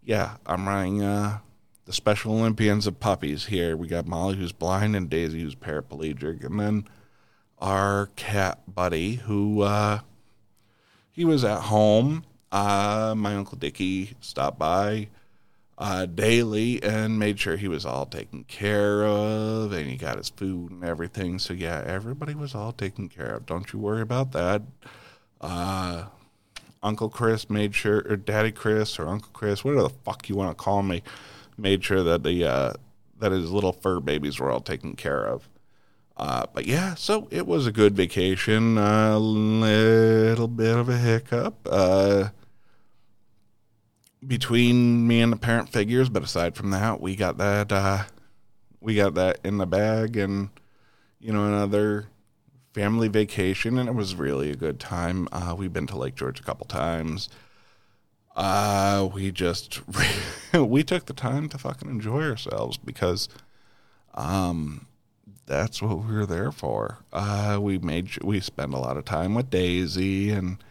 yeah, 0.02 0.38
I'm 0.46 0.66
running 0.66 1.02
uh, 1.02 1.40
the 1.88 1.94
Special 1.94 2.34
Olympians 2.34 2.86
of 2.86 3.00
puppies 3.00 3.46
here. 3.46 3.78
We 3.78 3.88
got 3.88 4.06
Molly, 4.06 4.36
who's 4.36 4.52
blind, 4.52 4.94
and 4.94 5.10
Daisy, 5.10 5.42
who's 5.42 5.56
paraplegic, 5.56 6.44
and 6.44 6.60
then 6.60 6.88
our 7.60 8.08
cat 8.18 8.60
buddy, 8.68 9.16
who 9.16 9.62
uh, 9.62 10.00
he 11.10 11.24
was 11.24 11.46
at 11.46 11.62
home. 11.62 12.26
Uh, 12.52 13.14
my 13.18 13.36
uncle 13.36 13.58
Dickie 13.58 14.16
stopped 14.20 14.60
by 14.60 15.08
uh, 15.78 16.06
daily 16.08 16.84
and 16.84 17.18
made 17.18 17.40
sure 17.40 17.56
he 17.56 17.70
was 17.70 17.86
all 17.86 18.06
taken 18.06 18.44
care 18.44 19.06
of 19.06 19.72
and 19.72 19.90
he 19.90 19.96
got 19.96 20.18
his 20.18 20.30
food 20.30 20.72
and 20.72 20.84
everything. 20.84 21.40
So, 21.40 21.54
yeah, 21.54 21.84
everybody 21.86 22.36
was 22.36 22.54
all 22.54 22.74
taken 22.74 23.08
care 23.08 23.36
of. 23.36 23.46
Don't 23.46 23.72
you 23.72 23.80
worry 23.80 24.02
about 24.02 24.34
that. 24.34 24.62
Uh, 25.40 26.06
Uncle 26.84 27.10
Chris 27.10 27.50
made 27.50 27.76
sure, 27.76 28.06
or 28.10 28.18
Daddy 28.18 28.52
Chris, 28.52 29.00
or 29.00 29.08
Uncle 29.08 29.32
Chris, 29.34 29.64
whatever 29.64 29.84
the 29.84 29.94
fuck 30.04 30.28
you 30.28 30.36
want 30.36 30.56
to 30.56 30.64
call 30.64 30.84
me, 30.84 31.02
made 31.58 31.84
sure 31.84 32.04
that 32.04 32.24
the 32.24 32.46
uh, 32.46 32.74
that 33.20 33.32
his 33.32 33.52
little 33.52 33.74
fur 33.74 34.00
babies 34.00 34.40
were 34.40 34.52
all 34.52 34.62
taken 34.62 34.96
care 34.96 35.26
of. 35.26 35.50
Uh, 36.16 36.46
but 36.54 36.66
yeah, 36.66 36.96
so 36.96 37.28
it 37.30 37.46
was 37.46 37.68
a 37.68 37.72
good 37.72 37.96
vacation. 37.96 38.78
A 38.78 39.20
little 39.20 40.48
bit 40.48 40.76
of 40.76 40.90
a 40.90 40.98
hiccup. 40.98 41.56
Uh, 41.70 42.30
between 44.26 45.08
me 45.08 45.22
and 45.22 45.32
the 45.32 45.38
parent 45.38 45.70
figures, 45.70 46.10
but 46.10 46.24
aside 46.24 46.56
from 46.56 46.72
that, 46.72 47.00
we 47.00 47.16
got 47.16 47.38
that 47.38 47.72
uh, 47.72 48.04
we 48.82 48.96
got 48.96 49.14
that 49.14 49.40
in 49.44 49.58
the 49.58 49.68
bag, 49.68 50.18
and 50.18 50.50
you 51.20 51.32
know 51.32 51.46
another 51.46 52.08
family 52.74 53.08
vacation, 53.08 53.78
and 53.78 53.88
it 53.88 53.96
was 53.96 54.16
really 54.16 54.50
a 54.50 54.56
good 54.56 54.80
time. 54.80 55.28
Uh, 55.32 55.56
we've 55.58 55.74
been 55.74 55.88
to 55.88 55.98
Lake 55.98 56.16
George 56.16 56.40
a 56.40 56.44
couple 56.44 56.66
times. 56.66 57.30
Uh, 58.38 59.10
we 59.14 59.32
just 59.32 59.82
we 60.54 60.84
took 60.84 61.08
the 61.08 61.14
time 61.14 61.50
to 61.50 61.58
fucking 61.58 61.90
enjoy 61.90 62.22
ourselves 62.22 62.78
because, 62.78 63.28
um, 64.14 64.86
that's 65.48 65.82
what 65.82 66.06
we 66.06 66.14
were 66.14 66.26
there 66.26 66.52
for. 66.52 67.00
Uh, 67.12 67.58
we 67.60 67.80
made 67.80 68.22
we 68.24 68.40
spent 68.40 68.74
a 68.74 68.78
lot 68.78 68.98
of 68.98 69.06
time 69.06 69.34
with 69.34 69.50
Daisy 69.50 70.30
and 70.30 70.64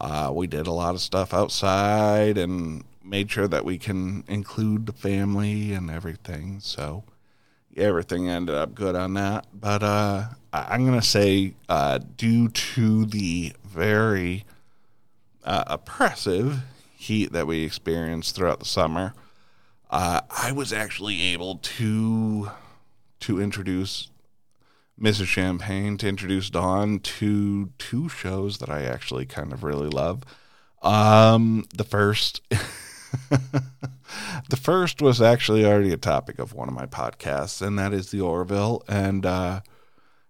uh, 0.00 0.30
we 0.34 0.46
did 0.46 0.66
a 0.66 0.72
lot 0.72 0.94
of 0.94 1.00
stuff 1.00 1.32
outside 1.32 2.36
and 2.36 2.84
made 3.02 3.30
sure 3.30 3.48
that 3.48 3.64
we 3.64 3.78
can 3.78 4.24
include 4.28 4.86
the 4.86 4.92
family 4.92 5.72
and 5.72 5.90
everything. 5.90 6.60
So 6.60 7.04
everything 7.76 8.28
ended 8.28 8.56
up 8.56 8.74
good 8.74 8.96
on 8.96 9.14
that. 9.14 9.46
But 9.54 9.82
uh, 9.82 10.24
I'm 10.52 10.84
to 11.00 11.06
say, 11.06 11.54
uh, 11.68 12.00
due 12.16 12.48
to 12.48 13.06
the 13.06 13.54
very 13.64 14.44
uh, 15.44 15.64
oppressive 15.68 16.62
heat 16.96 17.32
that 17.32 17.46
we 17.46 17.64
experienced 17.64 18.34
throughout 18.34 18.58
the 18.58 18.66
summer, 18.66 19.14
uh, 19.90 20.22
I 20.30 20.52
was 20.52 20.72
actually 20.72 21.22
able 21.22 21.56
to 21.56 22.50
to 23.20 23.40
introduce 23.40 24.10
Mrs. 25.00 25.26
Champagne 25.26 25.96
to 25.98 26.08
introduce 26.08 26.50
Dawn 26.50 26.98
to 27.00 27.70
two 27.78 28.08
shows 28.08 28.58
that 28.58 28.70
I 28.70 28.84
actually 28.84 29.26
kind 29.26 29.52
of 29.52 29.62
really 29.62 29.88
love. 29.88 30.22
Um, 30.82 31.66
the 31.74 31.84
first, 31.84 32.42
the 33.30 34.56
first 34.56 35.02
was 35.02 35.20
actually 35.20 35.64
already 35.64 35.92
a 35.92 35.98
topic 35.98 36.38
of 36.38 36.54
one 36.54 36.68
of 36.68 36.74
my 36.74 36.86
podcasts, 36.86 37.64
and 37.64 37.78
that 37.78 37.92
is 37.92 38.10
the 38.10 38.20
Orville. 38.20 38.82
And 38.88 39.26
uh, 39.26 39.60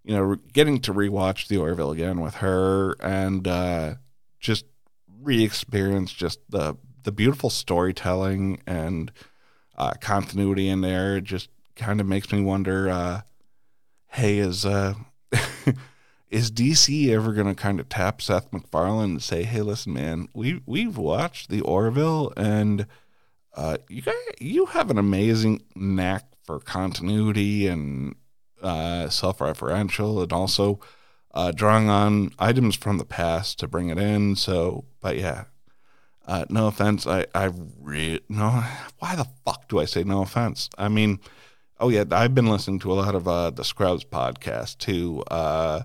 you 0.04 0.16
know, 0.16 0.36
getting 0.52 0.80
to 0.82 0.92
rewatch 0.92 1.48
the 1.48 1.58
Orville 1.58 1.92
again 1.92 2.20
with 2.20 2.36
her 2.36 2.96
and 3.00 3.46
uh, 3.46 3.94
just 4.40 4.64
re-experience 5.26 6.12
just 6.12 6.40
the 6.48 6.76
the 7.02 7.12
beautiful 7.12 7.50
storytelling 7.50 8.60
and 8.66 9.12
uh, 9.76 9.92
continuity 10.00 10.68
in 10.68 10.80
there. 10.80 11.20
Just 11.20 11.50
kind 11.74 12.00
of 12.00 12.06
makes 12.06 12.32
me 12.32 12.40
wonder. 12.40 12.88
Uh, 12.88 13.20
hey, 14.08 14.38
is 14.38 14.64
uh, 14.64 14.94
is 16.30 16.50
DC 16.50 17.08
ever 17.10 17.32
going 17.32 17.46
to 17.46 17.54
kind 17.54 17.80
of 17.80 17.88
tap 17.88 18.22
Seth 18.22 18.52
MacFarlane 18.52 19.10
and 19.10 19.22
say, 19.22 19.42
hey, 19.42 19.62
listen, 19.62 19.92
man, 19.92 20.28
we 20.34 20.62
we've 20.66 20.96
watched 20.96 21.50
the 21.50 21.60
Orville, 21.60 22.32
and 22.36 22.86
uh, 23.54 23.78
you 23.88 24.02
guys, 24.02 24.14
you 24.40 24.66
have 24.66 24.90
an 24.90 24.98
amazing 24.98 25.62
knack 25.74 26.24
for 26.44 26.60
continuity 26.60 27.66
and 27.66 28.14
uh, 28.62 29.08
self-referential, 29.08 30.22
and 30.22 30.32
also 30.32 30.80
uh, 31.36 31.52
drawing 31.52 31.88
on 31.88 32.32
items 32.40 32.74
from 32.74 32.98
the 32.98 33.04
past 33.04 33.60
to 33.60 33.68
bring 33.68 33.90
it 33.90 33.98
in. 33.98 34.34
So, 34.34 34.84
but 35.00 35.16
yeah. 35.16 35.44
Uh, 36.26 36.44
no 36.48 36.66
offense, 36.66 37.06
I 37.06 37.26
I 37.36 37.52
re- 37.80 38.18
no. 38.28 38.64
Why 38.98 39.14
the 39.14 39.28
fuck 39.44 39.68
do 39.68 39.78
I 39.78 39.84
say 39.84 40.02
no 40.02 40.22
offense? 40.22 40.68
I 40.76 40.88
mean, 40.88 41.20
Oh 41.78 41.90
yeah, 41.90 42.04
I've 42.10 42.34
been 42.34 42.46
listening 42.46 42.78
to 42.80 42.92
a 42.92 42.94
lot 42.94 43.14
of 43.14 43.28
uh, 43.28 43.50
the 43.50 43.64
Scrubs 43.64 44.04
podcast 44.04 44.78
too. 44.78 45.22
Uh, 45.30 45.82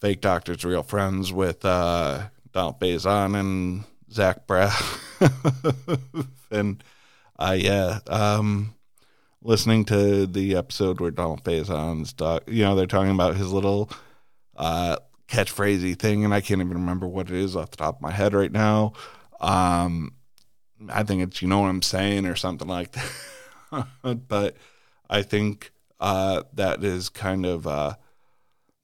Fake 0.00 0.20
Doctors, 0.20 0.64
Real 0.64 0.82
Friends 0.82 1.32
with 1.32 1.64
uh, 1.64 2.24
Donald 2.52 2.80
Faison 2.80 3.38
and 3.38 3.84
Zach 4.12 4.46
Braff, 4.46 5.00
and 6.50 6.84
uh, 7.38 7.56
yeah, 7.58 8.00
um, 8.08 8.74
listening 9.42 9.86
to 9.86 10.26
the 10.26 10.54
episode 10.54 11.00
where 11.00 11.10
Donald 11.10 11.42
Faison's 11.44 12.12
doc, 12.12 12.42
you 12.46 12.62
know, 12.62 12.76
they're 12.76 12.86
talking 12.86 13.12
about 13.12 13.36
his 13.36 13.50
little 13.50 13.90
uh, 14.56 14.96
catchphrasey 15.28 15.98
thing, 15.98 16.24
and 16.24 16.34
I 16.34 16.40
can't 16.40 16.60
even 16.60 16.74
remember 16.74 17.06
what 17.06 17.30
it 17.30 17.36
is 17.36 17.56
off 17.56 17.70
the 17.70 17.78
top 17.78 17.96
of 17.96 18.02
my 18.02 18.10
head 18.10 18.34
right 18.34 18.52
now. 18.52 18.92
Um, 19.40 20.14
I 20.88 21.02
think 21.02 21.22
it's 21.22 21.42
you 21.42 21.48
know 21.48 21.60
what 21.60 21.68
I'm 21.68 21.82
saying 21.82 22.26
or 22.26 22.36
something 22.36 22.68
like 22.68 22.92
that, 22.92 23.88
but 24.28 24.56
I 25.08 25.22
think 25.22 25.72
uh, 26.00 26.42
that 26.54 26.82
is 26.84 27.08
kind 27.08 27.46
of 27.46 27.66
uh, 27.66 27.94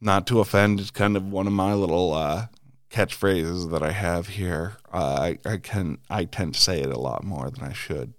not 0.00 0.26
to 0.28 0.40
offend. 0.40 0.80
It's 0.80 0.90
kind 0.90 1.16
of 1.16 1.30
one 1.30 1.46
of 1.46 1.52
my 1.52 1.74
little 1.74 2.14
uh, 2.14 2.46
catchphrases 2.90 3.70
that 3.70 3.82
I 3.82 3.92
have 3.92 4.28
here. 4.28 4.76
Uh, 4.92 5.36
I, 5.44 5.48
I 5.48 5.56
can 5.58 5.98
I 6.08 6.24
tend 6.24 6.54
to 6.54 6.60
say 6.60 6.80
it 6.80 6.90
a 6.90 6.98
lot 6.98 7.24
more 7.24 7.50
than 7.50 7.64
I 7.64 7.72
should. 7.72 8.14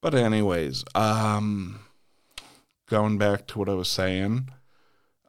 But 0.00 0.14
anyways, 0.14 0.84
um, 0.94 1.80
going 2.88 3.18
back 3.18 3.46
to 3.48 3.58
what 3.58 3.68
I 3.68 3.74
was 3.74 3.88
saying, 3.88 4.50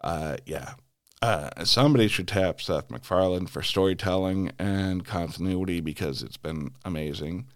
uh, 0.01 0.38
yeah, 0.46 0.74
uh, 1.22 1.66
somebody 1.66 2.08
should 2.08 2.27
tap 2.27 2.62
Seth 2.62 2.92
MacFarlane 2.92 3.48
for 3.48 3.63
storytelling 3.63 4.51
and 4.60 5.06
continuity 5.06 5.82
because 5.82 6.22
it's 6.22 6.38
been 6.38 6.72
amazing. 6.86 7.48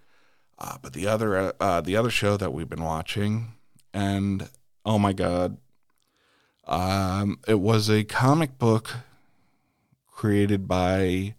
Uh, 0.58 0.78
but 0.82 0.94
the 0.94 1.08
other 1.08 1.38
uh, 1.38 1.52
uh, 1.60 1.82
the 1.82 1.96
other 1.96 2.10
show 2.10 2.38
that 2.38 2.54
we've 2.54 2.70
been 2.70 2.84
watching, 2.84 3.54
and 3.94 4.50
oh 4.86 5.00
my 5.00 5.14
god, 5.14 5.58
um, 6.68 7.40
it 7.48 7.60
was 7.60 7.90
a 7.90 8.04
comic 8.04 8.58
book 8.58 8.92
created 10.08 10.68
by 10.68 11.36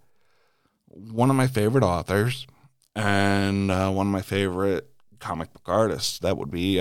one 0.87 1.31
of 1.31 1.37
my 1.37 1.47
favorite 1.47 1.85
authors 1.85 2.47
and 2.95 3.71
uh, 3.71 3.91
one 3.91 4.09
of 4.09 4.13
my 4.13 4.23
favorite 4.23 4.91
comic 5.21 5.53
book 5.53 5.63
artists. 5.67 6.19
That 6.19 6.37
would 6.37 6.51
be 6.51 6.81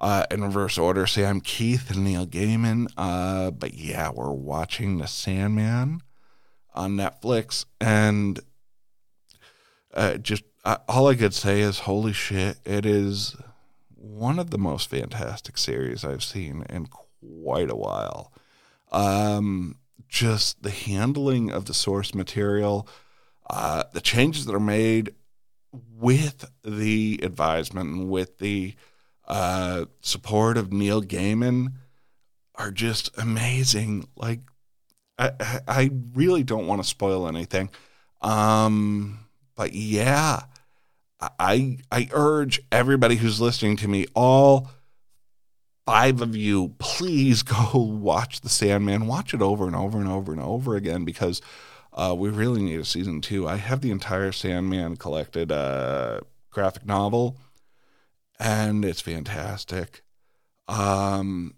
uh, 0.00 0.26
in 0.30 0.42
reverse 0.42 0.78
order. 0.78 1.06
Sam 1.06 1.40
Kieth 1.40 1.90
and 1.90 2.04
Neil 2.04 2.26
Gaiman. 2.26 2.88
Uh, 2.96 3.50
but 3.50 3.74
yeah, 3.74 4.10
we're 4.12 4.32
watching 4.32 4.98
The 4.98 5.06
Sandman 5.06 6.00
on 6.74 6.96
Netflix, 6.96 7.64
and 7.80 8.38
uh, 9.94 10.18
just 10.18 10.44
uh, 10.64 10.76
all 10.88 11.08
I 11.08 11.14
could 11.14 11.32
say 11.34 11.60
is, 11.60 11.80
holy 11.80 12.12
shit! 12.12 12.58
It 12.64 12.84
is 12.84 13.34
one 13.94 14.38
of 14.38 14.50
the 14.50 14.58
most 14.58 14.90
fantastic 14.90 15.56
series 15.56 16.04
I've 16.04 16.24
seen 16.24 16.64
in 16.68 16.86
quite 16.86 17.70
a 17.70 17.76
while. 17.76 18.32
Um, 18.92 19.76
just 20.08 20.62
the 20.62 20.70
handling 20.70 21.50
of 21.50 21.64
the 21.64 21.74
source 21.74 22.14
material, 22.14 22.88
uh, 23.48 23.84
the 23.92 24.00
changes 24.00 24.44
that 24.44 24.54
are 24.54 24.60
made 24.60 25.14
with 25.72 26.50
the 26.62 27.20
advisement 27.22 27.90
and 27.90 28.08
with 28.10 28.38
the 28.38 28.74
uh, 29.26 29.86
support 30.00 30.56
of 30.56 30.72
Neil 30.72 31.02
Gaiman 31.02 31.72
are 32.54 32.70
just 32.70 33.16
amazing. 33.18 34.08
Like, 34.16 34.40
I, 35.18 35.60
I 35.66 35.90
really 36.14 36.42
don't 36.42 36.66
want 36.66 36.82
to 36.82 36.88
spoil 36.88 37.28
anything. 37.28 37.70
Um, 38.22 39.20
but 39.54 39.72
yeah, 39.72 40.42
I 41.20 41.78
I 41.90 42.08
urge 42.12 42.60
everybody 42.70 43.16
who's 43.16 43.40
listening 43.40 43.76
to 43.78 43.88
me, 43.88 44.06
all 44.14 44.70
five 45.86 46.20
of 46.20 46.36
you, 46.36 46.74
please 46.78 47.42
go 47.72 47.78
watch 47.78 48.40
The 48.40 48.48
Sandman. 48.48 49.06
Watch 49.06 49.32
it 49.32 49.40
over 49.40 49.66
and 49.66 49.76
over 49.76 49.98
and 49.98 50.08
over 50.08 50.32
and 50.32 50.40
over 50.40 50.76
again 50.76 51.04
because 51.04 51.40
uh, 51.92 52.14
we 52.16 52.28
really 52.28 52.62
need 52.62 52.80
a 52.80 52.84
season 52.84 53.20
two. 53.20 53.48
I 53.48 53.56
have 53.56 53.80
the 53.80 53.90
entire 53.90 54.32
Sandman 54.32 54.96
collected 54.96 55.50
uh, 55.50 56.20
graphic 56.50 56.84
novel, 56.84 57.38
and 58.38 58.84
it's 58.84 59.00
fantastic. 59.00 60.02
Um, 60.68 61.54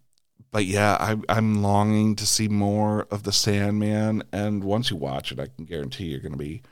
but 0.51 0.65
yeah, 0.65 0.97
I, 0.99 1.17
I'm 1.29 1.63
longing 1.63 2.17
to 2.17 2.27
see 2.27 2.49
more 2.49 3.07
of 3.11 3.23
the 3.23 3.33
Sandman, 3.33 4.23
and 4.33 4.65
once 4.65 4.91
you 4.91 4.97
watch 4.97 5.33
it, 5.33 5.39
I 5.39 5.47
can 5.47 5.65
guarantee 5.65 6.07
you're 6.07 6.21
going 6.21 6.33
to 6.33 6.39
be 6.39 6.63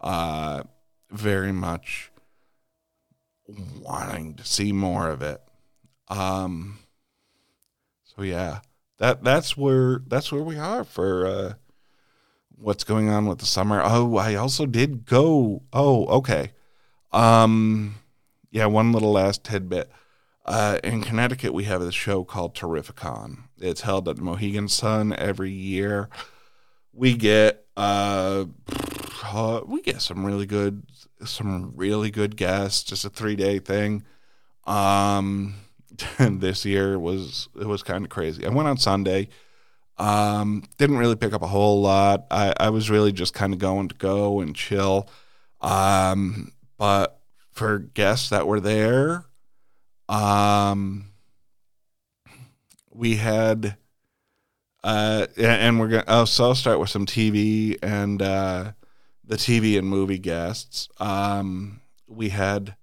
uh, 0.00 0.62
very 1.10 1.52
much 1.52 2.10
wanting 3.80 4.34
to 4.34 4.44
see 4.44 4.72
more 4.72 5.08
of 5.10 5.22
it. 5.22 5.40
Um, 6.08 6.78
so 8.04 8.22
yeah, 8.22 8.60
that 8.98 9.24
that's 9.24 9.56
where 9.56 10.02
that's 10.06 10.30
where 10.30 10.42
we 10.42 10.58
are 10.58 10.84
for 10.84 11.26
uh, 11.26 11.54
what's 12.56 12.84
going 12.84 13.08
on 13.08 13.26
with 13.26 13.38
the 13.38 13.46
summer. 13.46 13.80
Oh, 13.82 14.16
I 14.16 14.34
also 14.34 14.66
did 14.66 15.06
go. 15.06 15.62
Oh, 15.72 16.06
okay. 16.06 16.52
Um, 17.12 17.96
yeah, 18.52 18.66
one 18.66 18.92
little 18.92 19.12
last 19.12 19.42
tidbit. 19.42 19.90
Uh, 20.44 20.78
in 20.84 21.00
Connecticut, 21.00 21.54
we 21.54 21.64
have 21.64 21.80
a 21.80 21.90
show 21.90 22.22
called 22.22 22.54
Terrificon. 22.54 23.44
It's 23.58 23.80
held 23.80 24.08
at 24.08 24.16
the 24.16 24.22
Mohegan 24.22 24.68
Sun 24.68 25.14
every 25.14 25.50
year. 25.50 26.10
We 26.92 27.14
get 27.14 27.64
uh, 27.76 28.44
uh, 29.24 29.60
we 29.66 29.80
get 29.80 30.02
some 30.02 30.26
really 30.26 30.44
good 30.44 30.82
some 31.24 31.72
really 31.74 32.10
good 32.10 32.36
guests. 32.36 32.82
Just 32.82 33.06
a 33.06 33.10
three 33.10 33.36
day 33.36 33.58
thing. 33.58 34.04
Um, 34.66 35.54
this 36.18 36.66
year 36.66 36.98
was 36.98 37.48
it 37.58 37.66
was 37.66 37.82
kind 37.82 38.04
of 38.04 38.10
crazy. 38.10 38.44
I 38.44 38.50
went 38.50 38.68
on 38.68 38.76
Sunday. 38.76 39.28
Um, 39.96 40.64
didn't 40.76 40.98
really 40.98 41.16
pick 41.16 41.32
up 41.32 41.42
a 41.42 41.46
whole 41.46 41.80
lot. 41.80 42.26
I, 42.30 42.52
I 42.58 42.70
was 42.70 42.90
really 42.90 43.12
just 43.12 43.32
kind 43.32 43.54
of 43.54 43.58
going 43.58 43.88
to 43.88 43.94
go 43.94 44.40
and 44.40 44.54
chill. 44.54 45.08
Um, 45.60 46.52
but 46.76 47.21
for 47.52 47.78
guests 47.78 48.30
that 48.30 48.46
were 48.46 48.60
there, 48.60 49.26
um, 50.08 51.06
we 52.90 53.16
had, 53.16 53.76
uh, 54.82 55.26
and 55.36 55.78
we're 55.78 55.88
gonna. 55.88 56.04
Oh, 56.08 56.24
so 56.24 56.44
I'll 56.44 56.54
start 56.54 56.80
with 56.80 56.90
some 56.90 57.06
TV 57.06 57.78
and 57.82 58.20
uh, 58.20 58.72
the 59.24 59.36
TV 59.36 59.78
and 59.78 59.88
movie 59.88 60.18
guests. 60.18 60.88
Um, 60.98 61.80
we 62.06 62.30
had, 62.30 62.76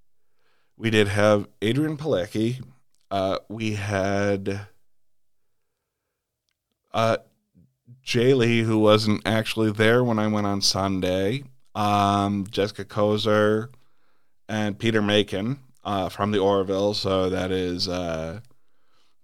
we 0.77 0.89
did 0.89 1.07
have 1.07 1.47
Adrianne 1.61 1.97
Palicki. 1.97 2.63
Uh, 3.11 3.39
we 3.49 3.73
had 3.73 4.67
uh, 6.93 7.17
Jay 8.01 8.33
Lee, 8.33 8.61
who 8.61 8.79
wasn't 8.79 9.21
actually 9.25 9.71
there 9.71 10.03
when 10.03 10.19
I 10.19 10.27
went 10.27 10.47
on 10.47 10.61
Sunday. 10.61 11.43
Um, 11.75 12.47
Jessica 12.49 12.85
Kozer 12.85 13.69
and 14.49 14.77
Peter 14.77 15.01
Macon 15.01 15.59
uh, 15.85 16.09
from 16.09 16.31
the 16.31 16.39
Orville. 16.39 16.93
So 16.93 17.29
that 17.29 17.51
is 17.51 17.87
uh, 17.87 18.41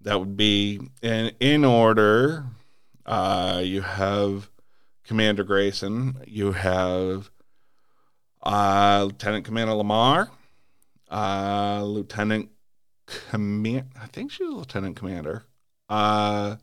that 0.01 0.19
would 0.19 0.37
be 0.37 0.79
in 1.01 1.31
in 1.41 1.65
order. 1.65 2.45
Uh, 3.05 3.61
you 3.63 3.81
have 3.81 4.49
Commander 5.03 5.43
Grayson. 5.43 6.17
You 6.25 6.53
have 6.53 7.29
uh, 8.41 9.03
Lieutenant 9.07 9.45
Commander 9.45 9.73
LaMarr. 9.73 10.29
Uh, 11.11 11.83
Lieutenant 11.83 12.49
Command. 13.05 13.89
I 13.99 14.07
think 14.07 14.31
she's 14.31 14.47
Lieutenant 14.47 14.95
Commander. 14.95 15.43
Uh, 15.89 16.55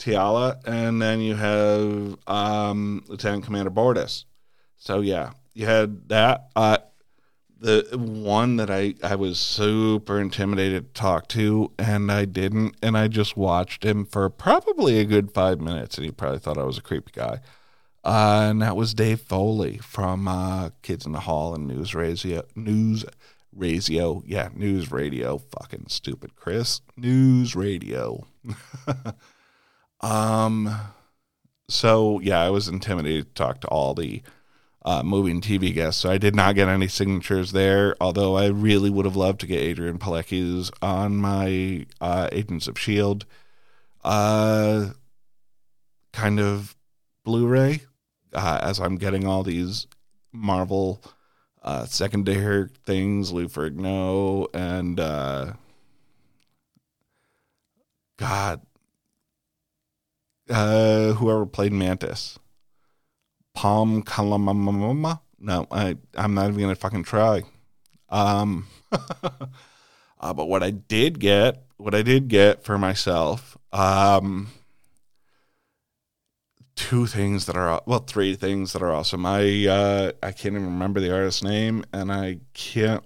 Tiala, 0.00 0.60
and 0.66 1.00
then 1.00 1.20
you 1.20 1.36
have 1.36 2.16
um, 2.26 3.04
Lieutenant 3.06 3.44
Commander 3.44 3.70
Bortus. 3.70 4.24
So 4.76 5.00
yeah, 5.00 5.32
you 5.52 5.66
had 5.66 6.08
that. 6.08 6.48
Uh, 6.56 6.78
the 7.60 7.86
one 7.98 8.56
that 8.56 8.70
I, 8.70 8.94
I 9.02 9.16
was 9.16 9.38
super 9.38 10.18
intimidated 10.18 10.94
to 10.94 11.00
talk 11.00 11.28
to, 11.28 11.70
and 11.78 12.10
I 12.10 12.24
didn't, 12.24 12.74
and 12.82 12.96
I 12.96 13.06
just 13.06 13.36
watched 13.36 13.84
him 13.84 14.06
for 14.06 14.30
probably 14.30 14.98
a 14.98 15.04
good 15.04 15.32
five 15.32 15.60
minutes, 15.60 15.98
and 15.98 16.06
he 16.06 16.10
probably 16.10 16.38
thought 16.38 16.58
I 16.58 16.64
was 16.64 16.78
a 16.78 16.82
creepy 16.82 17.12
guy. 17.14 17.40
Uh, 18.02 18.46
and 18.48 18.62
that 18.62 18.76
was 18.76 18.94
Dave 18.94 19.20
Foley 19.20 19.76
from 19.78 20.26
uh, 20.26 20.70
Kids 20.80 21.04
in 21.04 21.12
the 21.12 21.20
Hall 21.20 21.54
and 21.54 21.68
News 21.68 21.94
Radio. 21.94 22.42
News 22.56 23.04
Radio, 23.54 24.22
yeah, 24.26 24.48
News 24.54 24.90
Radio. 24.90 25.36
Fucking 25.36 25.84
stupid, 25.88 26.34
Chris. 26.36 26.80
News 26.96 27.54
Radio. 27.54 28.26
um, 30.00 30.74
so 31.68 32.20
yeah, 32.20 32.40
I 32.40 32.48
was 32.48 32.68
intimidated 32.68 33.26
to 33.26 33.34
talk 33.34 33.60
to 33.60 33.68
all 33.68 33.92
the 33.92 34.22
uh, 34.84 35.02
moving 35.02 35.40
TV 35.40 35.74
guests. 35.74 36.02
So 36.02 36.10
I 36.10 36.18
did 36.18 36.34
not 36.34 36.54
get 36.54 36.68
any 36.68 36.88
signatures 36.88 37.52
there, 37.52 37.94
although 38.00 38.36
I 38.36 38.46
really 38.46 38.90
would 38.90 39.04
have 39.04 39.16
loved 39.16 39.40
to 39.40 39.46
get 39.46 39.76
Adrianne 39.76 39.98
Palicki's 39.98 40.70
on 40.80 41.16
my 41.16 41.86
uh, 42.00 42.28
Agents 42.32 42.66
of 42.66 42.76
S.H.I.E.L.D. 42.76 43.26
Uh, 44.02 44.90
kind 46.12 46.40
of 46.40 46.74
Blu 47.24 47.46
ray 47.46 47.82
uh, 48.32 48.60
as 48.62 48.80
I'm 48.80 48.96
getting 48.96 49.26
all 49.26 49.42
these 49.42 49.86
Marvel 50.32 51.02
uh, 51.62 51.84
secondary 51.84 52.68
things, 52.86 53.32
Lou 53.32 53.48
Ferrigno, 53.48 54.46
and 54.54 54.98
uh, 54.98 55.52
God, 58.16 58.62
whoever 60.48 61.44
played 61.44 61.72
Mantis. 61.72 62.38
Palm 63.60 64.02
Kalamamama. 64.02 65.20
No, 65.38 65.66
I, 65.70 65.94
I'm 66.14 66.32
not 66.32 66.48
even 66.48 66.62
gonna 66.62 66.74
fucking 66.74 67.04
try. 67.04 67.42
Um, 68.08 68.68
uh, 68.90 70.32
but 70.32 70.48
what 70.48 70.62
I 70.62 70.70
did 70.70 71.20
get, 71.20 71.62
what 71.76 71.94
I 71.94 72.00
did 72.00 72.28
get 72.28 72.64
for 72.64 72.78
myself, 72.78 73.58
um, 73.70 74.48
two 76.74 77.04
things 77.04 77.44
that 77.44 77.54
are 77.54 77.82
well, 77.84 77.98
three 77.98 78.34
things 78.34 78.72
that 78.72 78.80
are 78.80 78.92
awesome. 78.92 79.26
I 79.26 79.66
uh, 79.66 80.12
I 80.22 80.32
can't 80.32 80.54
even 80.54 80.64
remember 80.64 80.98
the 80.98 81.14
artist's 81.14 81.44
name, 81.44 81.84
and 81.92 82.10
I 82.10 82.38
can't 82.54 83.04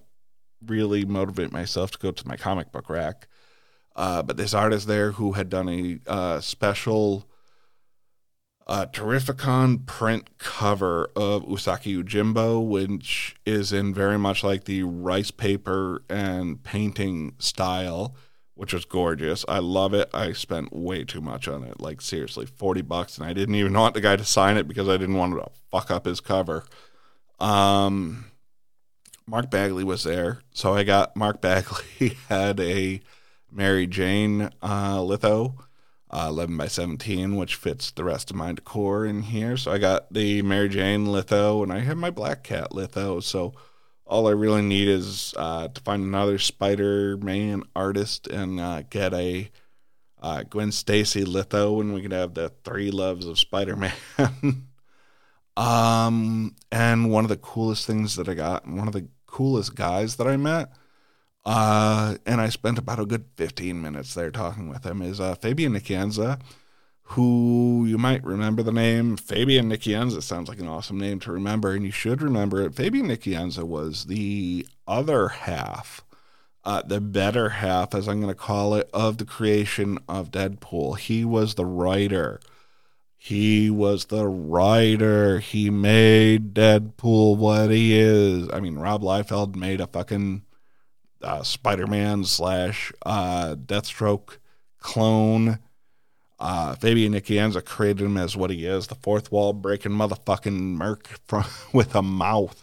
really 0.64 1.04
motivate 1.04 1.50
myself 1.50 1.90
to 1.90 1.98
go 1.98 2.12
to 2.12 2.28
my 2.28 2.36
comic 2.36 2.70
book 2.70 2.88
rack. 2.88 3.26
Uh, 3.96 4.22
but 4.22 4.36
this 4.36 4.54
artist 4.54 4.86
there 4.86 5.10
who 5.10 5.32
had 5.32 5.48
done 5.48 5.68
a 5.68 5.98
uh, 6.06 6.40
special 6.40 7.28
uh, 8.66 8.86
Terrificon 8.86 9.84
print 9.84 10.38
cover 10.38 11.10
of 11.14 11.44
Usagi 11.44 12.02
Yojimbo, 12.02 12.66
which 12.66 13.36
is 13.44 13.72
in 13.72 13.92
very 13.92 14.18
much 14.18 14.42
like 14.42 14.64
the 14.64 14.82
rice 14.84 15.30
paper 15.30 16.02
and 16.08 16.62
painting 16.62 17.34
style, 17.38 18.16
which 18.54 18.72
was 18.72 18.86
gorgeous. 18.86 19.44
I 19.48 19.58
love 19.58 19.92
it. 19.92 20.08
I 20.14 20.32
spent 20.32 20.72
way 20.72 21.04
too 21.04 21.20
much 21.20 21.46
on 21.46 21.62
it, 21.62 21.80
like 21.80 22.00
seriously, 22.00 22.46
40 22.46 22.82
bucks, 22.82 23.18
and 23.18 23.26
I 23.26 23.34
didn't 23.34 23.54
even 23.56 23.72
want 23.78 23.94
the 23.94 24.00
guy 24.00 24.16
to 24.16 24.24
sign 24.24 24.56
it 24.56 24.66
because 24.66 24.88
I 24.88 24.96
didn't 24.96 25.16
want 25.16 25.34
to 25.34 25.50
fuck 25.70 25.90
up 25.90 26.06
his 26.06 26.20
cover. 26.20 26.64
Um, 27.40 28.26
Mark 29.26 29.50
Bagley 29.50 29.84
was 29.84 30.04
there, 30.04 30.40
so 30.52 30.74
I 30.74 30.84
got 30.84 31.16
Mark 31.16 31.42
Bagley 31.42 32.16
had 32.28 32.60
a 32.60 33.00
Mary 33.52 33.86
Jane 33.86 34.50
uh, 34.62 35.02
litho 35.02 35.54
uh, 36.14 36.28
11 36.28 36.56
by 36.56 36.68
17, 36.68 37.34
which 37.34 37.56
fits 37.56 37.90
the 37.90 38.04
rest 38.04 38.30
of 38.30 38.36
my 38.36 38.52
decor 38.52 39.04
in 39.04 39.22
here. 39.22 39.56
So 39.56 39.72
I 39.72 39.78
got 39.78 40.12
the 40.12 40.42
Mary 40.42 40.68
Jane 40.68 41.06
litho, 41.06 41.64
and 41.64 41.72
I 41.72 41.80
have 41.80 41.96
my 41.96 42.10
Black 42.10 42.44
Cat 42.44 42.72
litho. 42.72 43.18
So 43.18 43.52
all 44.06 44.28
I 44.28 44.30
really 44.30 44.62
need 44.62 44.86
is 44.86 45.34
uh, 45.36 45.68
to 45.68 45.80
find 45.80 46.04
another 46.04 46.38
Spider 46.38 47.16
Man 47.16 47.64
artist 47.74 48.28
and 48.28 48.60
uh, 48.60 48.82
get 48.88 49.12
a 49.12 49.50
uh, 50.22 50.44
Gwen 50.44 50.70
Stacy 50.70 51.24
litho, 51.24 51.80
and 51.80 51.92
we 51.92 52.02
can 52.02 52.12
have 52.12 52.34
the 52.34 52.52
three 52.62 52.92
loves 52.92 53.26
of 53.26 53.36
Spider 53.36 53.74
Man. 53.74 53.92
um, 55.56 56.54
and 56.70 57.10
one 57.10 57.24
of 57.24 57.28
the 57.28 57.36
coolest 57.36 57.88
things 57.88 58.14
that 58.14 58.28
I 58.28 58.34
got, 58.34 58.66
and 58.66 58.78
one 58.78 58.86
of 58.86 58.94
the 58.94 59.08
coolest 59.26 59.74
guys 59.74 60.14
that 60.16 60.28
I 60.28 60.36
met 60.36 60.70
uh, 61.46 62.16
and 62.24 62.40
I 62.40 62.48
spent 62.48 62.78
about 62.78 63.00
a 63.00 63.06
good 63.06 63.26
15 63.36 63.80
minutes 63.80 64.14
there 64.14 64.30
talking 64.30 64.68
with 64.68 64.84
him, 64.84 65.02
is 65.02 65.20
uh, 65.20 65.34
Fabian 65.34 65.74
Nicieza, 65.74 66.40
who 67.08 67.84
you 67.86 67.98
might 67.98 68.24
remember 68.24 68.62
the 68.62 68.72
name. 68.72 69.16
Fabian 69.16 69.68
Nicieza 69.70 70.22
sounds 70.22 70.48
like 70.48 70.58
an 70.58 70.68
awesome 70.68 70.98
name 70.98 71.20
to 71.20 71.32
remember, 71.32 71.72
and 71.72 71.84
you 71.84 71.90
should 71.90 72.22
remember 72.22 72.62
it. 72.62 72.74
Fabian 72.74 73.08
Nicieza 73.08 73.62
was 73.62 74.06
the 74.06 74.66
other 74.86 75.28
half, 75.28 76.02
uh, 76.64 76.80
the 76.82 77.00
better 77.00 77.50
half, 77.50 77.94
as 77.94 78.08
I'm 78.08 78.20
going 78.20 78.32
to 78.32 78.34
call 78.34 78.74
it, 78.74 78.88
of 78.94 79.18
the 79.18 79.26
creation 79.26 79.98
of 80.08 80.30
Deadpool. 80.30 80.98
He 80.98 81.26
was 81.26 81.56
the 81.56 81.66
writer. 81.66 82.40
He 83.18 83.68
was 83.68 84.06
the 84.06 84.26
writer. 84.26 85.40
He 85.40 85.68
made 85.68 86.54
Deadpool 86.54 87.36
what 87.36 87.70
he 87.70 87.98
is. 87.98 88.48
I 88.50 88.60
mean, 88.60 88.76
Rob 88.76 89.02
Liefeld 89.02 89.56
made 89.56 89.82
a 89.82 89.86
fucking 89.86 90.42
uh, 91.24 91.42
Spider 91.42 91.86
Man 91.86 92.24
slash 92.24 92.92
uh, 93.04 93.56
Deathstroke 93.56 94.38
clone. 94.78 95.58
Uh, 96.38 96.74
Fabian 96.74 97.14
Nicieza 97.14 97.64
created 97.64 98.04
him 98.04 98.16
as 98.16 98.36
what 98.36 98.50
he 98.50 98.66
is 98.66 98.88
the 98.88 98.94
fourth 98.96 99.32
wall 99.32 99.52
breaking 99.52 99.92
motherfucking 99.92 100.52
merc 100.52 101.08
from, 101.26 101.44
with 101.72 101.94
a 101.94 102.02
mouth. 102.02 102.62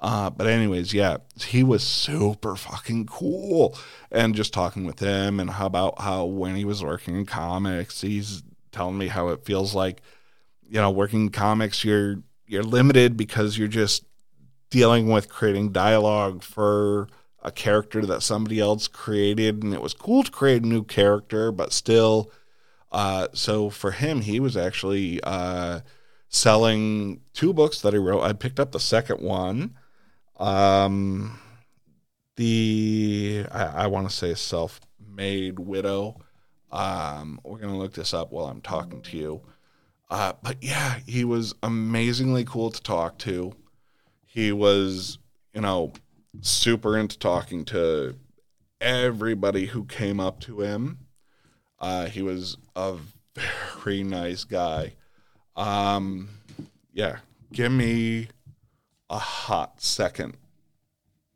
Uh, 0.00 0.28
but 0.28 0.46
anyways, 0.46 0.92
yeah, 0.92 1.16
he 1.40 1.62
was 1.62 1.82
super 1.82 2.56
fucking 2.56 3.06
cool. 3.06 3.76
And 4.10 4.34
just 4.34 4.52
talking 4.52 4.84
with 4.84 4.98
him 4.98 5.40
and 5.40 5.48
how 5.48 5.66
about 5.66 6.00
how 6.00 6.26
when 6.26 6.56
he 6.56 6.64
was 6.64 6.82
working 6.82 7.16
in 7.16 7.24
comics, 7.24 8.02
he's 8.02 8.42
telling 8.70 8.98
me 8.98 9.08
how 9.08 9.28
it 9.28 9.44
feels 9.44 9.74
like, 9.74 10.02
you 10.68 10.80
know, 10.80 10.90
working 10.90 11.22
in 11.22 11.30
comics, 11.30 11.84
you're 11.84 12.16
you're 12.46 12.62
limited 12.62 13.16
because 13.16 13.56
you're 13.56 13.68
just 13.68 14.04
dealing 14.68 15.08
with 15.08 15.30
creating 15.30 15.72
dialogue 15.72 16.42
for 16.42 17.08
a 17.44 17.52
character 17.52 18.06
that 18.06 18.22
somebody 18.22 18.58
else 18.58 18.88
created, 18.88 19.62
and 19.62 19.74
it 19.74 19.82
was 19.82 19.94
cool 19.94 20.22
to 20.22 20.30
create 20.30 20.62
a 20.62 20.66
new 20.66 20.82
character, 20.82 21.52
but 21.52 21.72
still. 21.72 22.30
Uh, 22.90 23.28
so 23.32 23.70
for 23.70 23.90
him, 23.90 24.20
he 24.22 24.40
was 24.40 24.56
actually 24.56 25.20
uh, 25.24 25.80
selling 26.28 27.20
two 27.32 27.52
books 27.52 27.80
that 27.82 27.92
he 27.92 27.98
wrote. 27.98 28.22
I 28.22 28.32
picked 28.32 28.60
up 28.60 28.72
the 28.72 28.80
second 28.80 29.20
one. 29.20 29.74
Um, 30.38 31.38
the 32.36 33.46
I, 33.50 33.64
I 33.64 33.86
want 33.88 34.08
to 34.08 34.14
say 34.14 34.34
self-made 34.34 35.58
widow. 35.58 36.20
Um, 36.72 37.40
we're 37.44 37.58
gonna 37.58 37.78
look 37.78 37.94
this 37.94 38.14
up 38.14 38.32
while 38.32 38.46
I'm 38.46 38.60
talking 38.60 39.02
to 39.02 39.16
you. 39.16 39.42
Uh, 40.10 40.32
but 40.42 40.62
yeah, 40.62 40.98
he 41.06 41.24
was 41.24 41.54
amazingly 41.62 42.44
cool 42.44 42.70
to 42.70 42.82
talk 42.82 43.18
to. 43.18 43.52
He 44.26 44.52
was, 44.52 45.18
you 45.52 45.60
know, 45.60 45.92
super 46.40 46.96
into 46.96 47.18
talking 47.18 47.64
to 47.66 48.16
everybody 48.80 49.66
who 49.66 49.84
came 49.84 50.20
up 50.20 50.40
to 50.40 50.60
him. 50.60 50.98
Uh, 51.78 52.06
he 52.06 52.22
was 52.22 52.56
a 52.76 52.96
very 53.34 54.02
nice 54.02 54.44
guy. 54.44 54.94
Um, 55.56 56.28
yeah, 56.92 57.18
give 57.52 57.72
me 57.72 58.28
a 59.10 59.18
hot 59.18 59.80
second. 59.80 60.36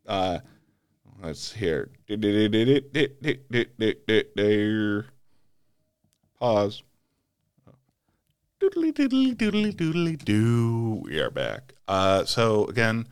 Uh, 0.06 0.38
let's 1.22 1.52
hear. 1.52 1.90
Pause. 6.38 6.82
Doodly 8.60 8.92
doodly 8.92 9.36
doodly 9.36 9.72
doodly 9.72 10.24
doo. 10.24 11.02
We 11.04 11.20
are 11.20 11.30
back. 11.30 11.74
Uh, 11.86 12.24
so 12.24 12.64
again, 12.66 13.06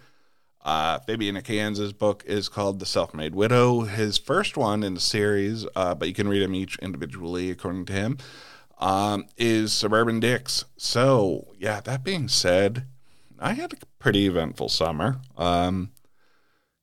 uh, 0.66 0.98
Fabian 0.98 1.36
Nicieza's 1.36 1.92
book 1.92 2.24
is 2.26 2.48
called 2.48 2.80
The 2.80 2.86
Self 2.86 3.14
Made 3.14 3.36
Widow. 3.36 3.82
His 3.82 4.18
first 4.18 4.56
one 4.56 4.82
in 4.82 4.94
the 4.94 5.00
series, 5.00 5.64
uh, 5.76 5.94
but 5.94 6.08
you 6.08 6.14
can 6.14 6.26
read 6.26 6.42
them 6.42 6.56
each 6.56 6.76
individually 6.80 7.52
according 7.52 7.86
to 7.86 7.92
him, 7.92 8.18
um, 8.78 9.26
is 9.36 9.72
Suburban 9.72 10.18
Dicks. 10.18 10.64
So, 10.76 11.54
yeah, 11.56 11.80
that 11.82 12.02
being 12.02 12.26
said, 12.26 12.84
I 13.38 13.52
had 13.52 13.74
a 13.74 13.86
pretty 14.00 14.26
eventful 14.26 14.68
summer. 14.68 15.20
Um, 15.36 15.92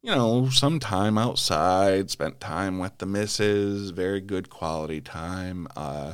you 0.01 0.11
know, 0.15 0.49
some 0.49 0.79
time 0.79 1.17
outside, 1.17 2.09
spent 2.09 2.39
time 2.39 2.79
with 2.79 2.99
the 2.99 3.05
missus, 3.05 3.89
very 3.89 4.21
good 4.21 4.49
quality 4.49 5.01
time, 5.01 5.67
uh, 5.75 6.13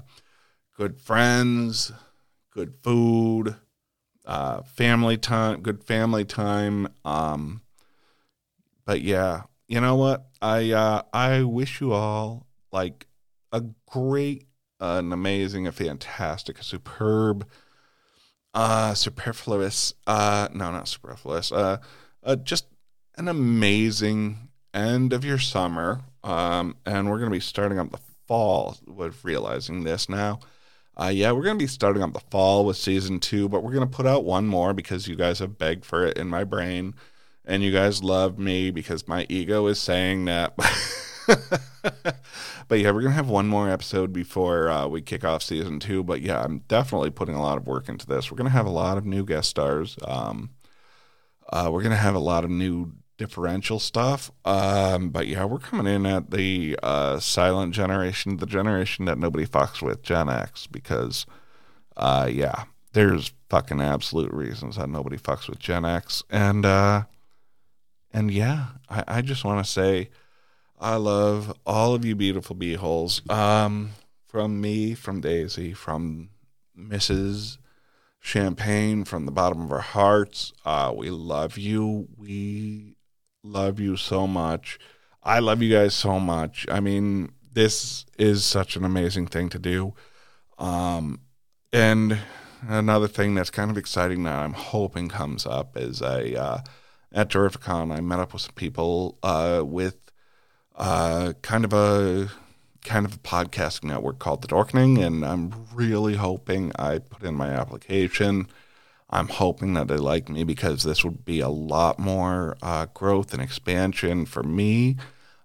good 0.75 0.99
friends, 0.99 1.91
good 2.51 2.73
food, 2.82 3.58
uh, 4.29 4.61
family 4.61 5.17
time, 5.17 5.61
good 5.61 5.83
family 5.83 6.23
time. 6.23 6.87
Um, 7.03 7.63
but 8.85 9.01
yeah, 9.01 9.41
you 9.67 9.81
know 9.81 9.95
what? 9.95 10.27
I 10.39 10.71
uh, 10.71 11.01
I 11.11 11.41
wish 11.41 11.81
you 11.81 11.93
all 11.93 12.45
like 12.71 13.07
a 13.51 13.63
great, 13.87 14.45
uh, 14.79 14.97
an 14.99 15.11
amazing, 15.11 15.65
a 15.65 15.71
fantastic, 15.71 16.59
a 16.59 16.63
superb, 16.63 17.49
uh, 18.53 18.93
superfluous, 18.93 19.95
uh, 20.05 20.47
no, 20.53 20.71
not 20.71 20.87
superfluous, 20.87 21.51
uh, 21.51 21.77
uh, 22.23 22.35
just 22.35 22.67
an 23.17 23.27
amazing 23.27 24.49
end 24.75 25.11
of 25.11 25.25
your 25.25 25.39
summer. 25.39 26.01
Um, 26.23 26.75
and 26.85 27.09
we're 27.09 27.17
to 27.31 27.35
be 27.35 27.39
starting 27.39 27.79
up 27.79 27.89
the 27.89 27.99
fall 28.27 28.77
with 28.85 29.25
realizing 29.25 29.85
this 29.85 30.07
now. 30.07 30.39
Uh, 30.99 31.07
yeah, 31.07 31.31
we're 31.31 31.43
going 31.43 31.57
to 31.57 31.63
be 31.63 31.67
starting 31.67 32.03
up 32.03 32.12
the 32.12 32.19
fall 32.19 32.65
with 32.65 32.75
season 32.75 33.19
two, 33.19 33.47
but 33.47 33.63
we're 33.63 33.71
going 33.71 33.88
to 33.88 33.95
put 33.95 34.05
out 34.05 34.25
one 34.25 34.45
more 34.45 34.73
because 34.73 35.07
you 35.07 35.15
guys 35.15 35.39
have 35.39 35.57
begged 35.57 35.85
for 35.85 36.05
it 36.05 36.17
in 36.17 36.27
my 36.27 36.43
brain. 36.43 36.93
And 37.45 37.63
you 37.63 37.71
guys 37.71 38.03
love 38.03 38.38
me 38.38 38.69
because 38.69 39.07
my 39.07 39.25
ego 39.29 39.67
is 39.67 39.79
saying 39.79 40.25
that. 40.25 40.55
but 42.67 42.79
yeah, 42.79 42.91
we're 42.91 43.01
going 43.01 43.05
to 43.05 43.12
have 43.12 43.29
one 43.29 43.47
more 43.47 43.69
episode 43.69 44.12
before 44.12 44.69
uh, 44.69 44.88
we 44.88 45.01
kick 45.01 45.23
off 45.23 45.41
season 45.41 45.79
two. 45.79 46.03
But 46.03 46.21
yeah, 46.21 46.43
I'm 46.43 46.59
definitely 46.67 47.12
putting 47.12 47.35
a 47.35 47.41
lot 47.41 47.57
of 47.57 47.65
work 47.65 47.88
into 47.88 48.05
this. 48.05 48.29
We're 48.29 48.38
going 48.38 48.49
to 48.49 48.51
have 48.51 48.65
a 48.65 48.71
lot 48.71 48.97
of 48.97 49.05
new 49.05 49.23
guest 49.23 49.49
stars. 49.49 49.97
Um, 50.03 50.49
uh, 51.51 51.69
we're 51.71 51.81
going 51.81 51.91
to 51.91 51.97
have 51.97 52.15
a 52.15 52.19
lot 52.19 52.43
of 52.43 52.49
new 52.49 52.91
differential 53.19 53.79
stuff. 53.79 54.32
Um, 54.45 55.10
but 55.10 55.27
yeah, 55.27 55.43
we're 55.43 55.60
coming 55.60 55.93
in 55.93 56.05
at 56.05 56.32
the 56.32 56.79
uh, 56.82 57.19
silent 57.19 57.75
generation, 57.75 58.38
the 58.38 58.45
generation 58.47 59.05
that 59.05 59.19
nobody 59.19 59.45
fucks 59.45 59.82
with, 59.82 60.01
Gen 60.01 60.29
X, 60.29 60.65
because 60.65 61.25
uh, 61.97 62.29
yeah, 62.32 62.63
there's 62.93 63.34
fucking 63.49 63.82
absolute 63.82 64.32
reasons 64.34 64.77
that 64.77 64.89
nobody 64.89 65.17
fucks 65.17 65.49
with 65.49 65.60
Gen 65.60 65.84
X, 65.84 66.23
and 66.29 66.65
uh, 66.65 67.03
and 68.13 68.32
yeah, 68.32 68.67
I, 68.89 69.03
I 69.08 69.21
just 69.21 69.43
want 69.43 69.63
to 69.63 69.69
say 69.69 70.10
I 70.79 70.95
love 70.95 71.53
all 71.65 71.93
of 71.93 72.05
you 72.05 72.15
beautiful 72.15 72.55
beeholes. 72.55 73.29
Um, 73.29 73.91
from 74.27 74.62
me, 74.62 74.93
from 74.93 75.19
Daisy, 75.19 75.73
from 75.73 76.29
Mrs. 76.77 77.58
Champagne, 78.21 79.03
from 79.03 79.25
the 79.25 79.32
bottom 79.32 79.62
of 79.62 79.71
our 79.71 79.79
hearts. 79.79 80.53
Uh, 80.63 80.93
we 80.95 81.10
love 81.10 81.58
you. 81.58 82.08
We 82.15 82.95
love 83.43 83.80
you 83.80 83.95
so 83.95 84.28
much. 84.28 84.80
I 85.23 85.39
love 85.39 85.62
you 85.62 85.73
guys 85.73 85.93
so 85.93 86.19
much. 86.19 86.65
I 86.69 86.80
mean, 86.80 87.32
this 87.52 88.06
is 88.17 88.43
such 88.43 88.75
an 88.75 88.86
amazing 88.86 89.28
thing 89.28 89.49
to 89.49 89.60
do. 89.60 89.93
Um, 90.58 91.21
and 91.71 92.19
another 92.67 93.08
thing 93.08 93.36
that's 93.36 93.49
kind 93.49 93.71
of 93.71 93.78
exciting 93.78 94.23
that 94.23 94.36
I'm 94.36 94.54
hoping 94.54 95.10
comes 95.10 95.45
up 95.45 95.78
is 95.78 96.02
a 96.02 96.39
uh, 96.39 96.58
at 97.12 97.30
Terrificon 97.30 97.95
I 97.95 98.02
met 98.02 98.19
up 98.19 98.34
with 98.34 98.43
some 98.43 98.56
people 98.56 99.17
uh, 99.23 99.63
with 99.65 99.97
uh, 100.75 101.34
kind 101.41 101.65
of 101.65 101.73
a 101.73 102.30
kind 102.84 103.06
of 103.06 103.15
a 103.15 103.19
podcast 103.19 103.84
network 103.84 104.19
called 104.19 104.41
The 104.41 104.47
Dorkening, 104.47 105.06
and 105.06 105.25
I'm 105.25 105.67
really 105.73 106.15
hoping 106.15 106.71
I 106.78 106.99
put 106.99 107.23
in 107.23 107.36
my 107.36 107.49
application 107.49 108.47
I'm 109.10 109.28
hoping 109.28 109.74
that 109.74 109.88
they 109.88 109.98
like 109.98 110.30
me 110.30 110.43
because 110.43 110.84
this 110.84 111.04
would 111.04 111.26
be 111.26 111.39
a 111.39 111.50
lot 111.50 111.98
more 111.98 112.58
uh, 112.62 112.86
growth 112.93 113.34
and 113.34 113.41
expansion 113.41 114.26
for 114.26 114.43
me 114.43 114.98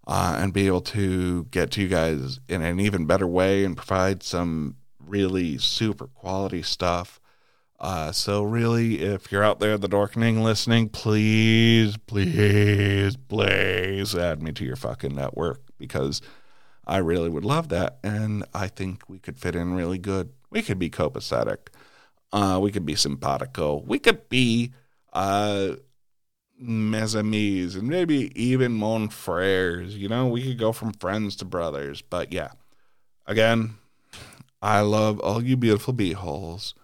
uh, 0.07 0.37
and 0.39 0.53
be 0.53 0.67
able 0.67 0.83
to 0.83 1.45
get 1.45 1.71
to 1.73 1.83
you 1.83 1.89
guys 1.89 2.41
in 2.49 2.63
an 2.63 2.79
even 2.79 3.07
better 3.07 3.27
way 3.27 3.65
and 3.65 3.77
provide 3.77 4.23
some 4.23 4.77
really 5.01 5.57
super 5.59 6.07
quality 6.09 6.63
stuff. 6.63 7.21
Uh, 7.81 8.13
so, 8.13 8.43
really, 8.43 9.03
if 9.03 9.33
you're 9.33 9.43
out 9.43 9.61
there, 9.61 9.77
the 9.77 9.89
Dorkening 9.89 10.43
listening, 10.43 10.89
please, 10.89 11.97
please, 11.97 13.17
please 13.17 14.15
add 14.15 14.43
me 14.43 14.53
to 14.53 14.65
your 14.65 14.77
fucking 14.77 15.15
network 15.15 15.61
because 15.79 16.23
I 16.87 16.99
really 16.99 17.29
would 17.29 17.45
love 17.45 17.69
that. 17.71 17.99
And 18.03 18.45
I 18.55 18.69
think 18.69 19.09
we 19.09 19.19
could 19.19 19.37
fit 19.37 19.57
in 19.57 19.75
really 19.75 19.99
good. 19.99 20.33
We 20.51 20.63
could 20.63 20.79
be 20.79 20.89
copacetic. 20.89 21.69
Uh, 22.35 22.59
we 22.59 22.73
could 22.73 22.85
be 22.85 22.97
simpatico. 22.97 23.77
We 23.87 24.01
could 24.01 24.29
be 24.29 24.73
uh, 25.13 25.77
mesamis 26.61 27.77
and 27.77 27.87
maybe 27.87 28.33
even 28.35 28.73
mon 28.73 29.09
frères. 29.09 29.97
You 29.97 30.09
know, 30.09 30.27
we 30.27 30.43
could 30.43 30.59
go 30.59 30.73
from 30.73 30.95
friends 30.95 31.37
to 31.37 31.45
brothers. 31.45 32.03
But 32.03 32.33
yeah, 32.33 32.51
again, 33.25 33.77
I 34.61 34.81
love 34.81 35.21
all 35.21 35.45
you 35.45 35.57
beautiful 35.57 35.95
beeholes. 35.95 36.75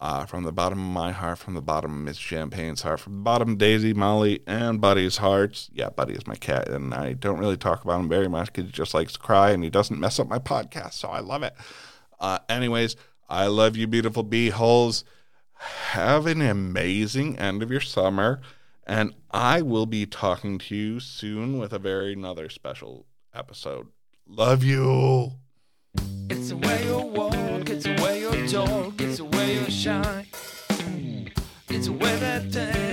Uh, 0.00 0.24
from 0.24 0.44
the 0.44 0.52
bottom 0.52 0.78
of 0.78 0.92
my 0.92 1.10
heart, 1.10 1.38
from 1.38 1.54
the 1.54 1.60
bottom 1.60 1.92
of 1.92 1.98
Miss 1.98 2.18
Champagne's 2.18 2.82
heart, 2.82 3.00
from 3.00 3.14
the 3.14 3.22
bottom 3.22 3.50
of 3.50 3.58
Daisy, 3.58 3.92
Molly, 3.92 4.40
and 4.46 4.80
Buddy's 4.80 5.16
hearts. 5.16 5.70
Yeah, 5.72 5.90
Buddy 5.90 6.14
is 6.14 6.24
my 6.24 6.36
cat, 6.36 6.68
and 6.68 6.94
I 6.94 7.14
don't 7.14 7.40
really 7.40 7.56
talk 7.56 7.82
about 7.82 7.98
him 7.98 8.08
very 8.08 8.28
much 8.28 8.52
because 8.52 8.66
he 8.66 8.70
just 8.70 8.94
likes 8.94 9.14
to 9.14 9.18
cry 9.18 9.50
and 9.50 9.64
he 9.64 9.70
doesn't 9.70 9.98
mess 9.98 10.20
up 10.20 10.28
my 10.28 10.38
podcast, 10.38 10.92
so 10.92 11.08
I 11.08 11.18
love 11.18 11.42
it. 11.42 11.52
Uh, 12.20 12.38
anyways, 12.48 12.94
I 13.28 13.46
love 13.46 13.76
you, 13.76 13.86
beautiful 13.86 14.22
bee 14.22 14.50
holes. 14.50 15.04
Have 15.90 16.26
an 16.26 16.40
amazing 16.40 17.38
end 17.38 17.62
of 17.62 17.70
your 17.70 17.80
summer. 17.80 18.40
And 18.86 19.14
I 19.30 19.60
will 19.60 19.84
be 19.84 20.06
talking 20.06 20.58
to 20.60 20.74
you 20.74 21.00
soon 21.00 21.58
with 21.58 21.72
a 21.74 21.78
very 21.78 22.14
another 22.14 22.48
special 22.48 23.06
episode. 23.34 23.88
Love 24.26 24.64
you. 24.64 25.32
It's 26.30 26.48
the 26.50 26.56
way 26.56 26.86
you 26.86 26.98
walk, 26.98 27.68
it's 27.68 27.84
the 27.84 28.00
way 28.02 28.20
you 28.20 28.48
talk, 28.48 29.00
it's 29.00 29.18
the 29.18 29.24
way 29.24 29.54
you 29.54 29.70
shine. 29.70 30.26
It's 31.68 31.86
the 31.86 31.92
way 31.92 32.16
that 32.16 32.50
then 32.50 32.87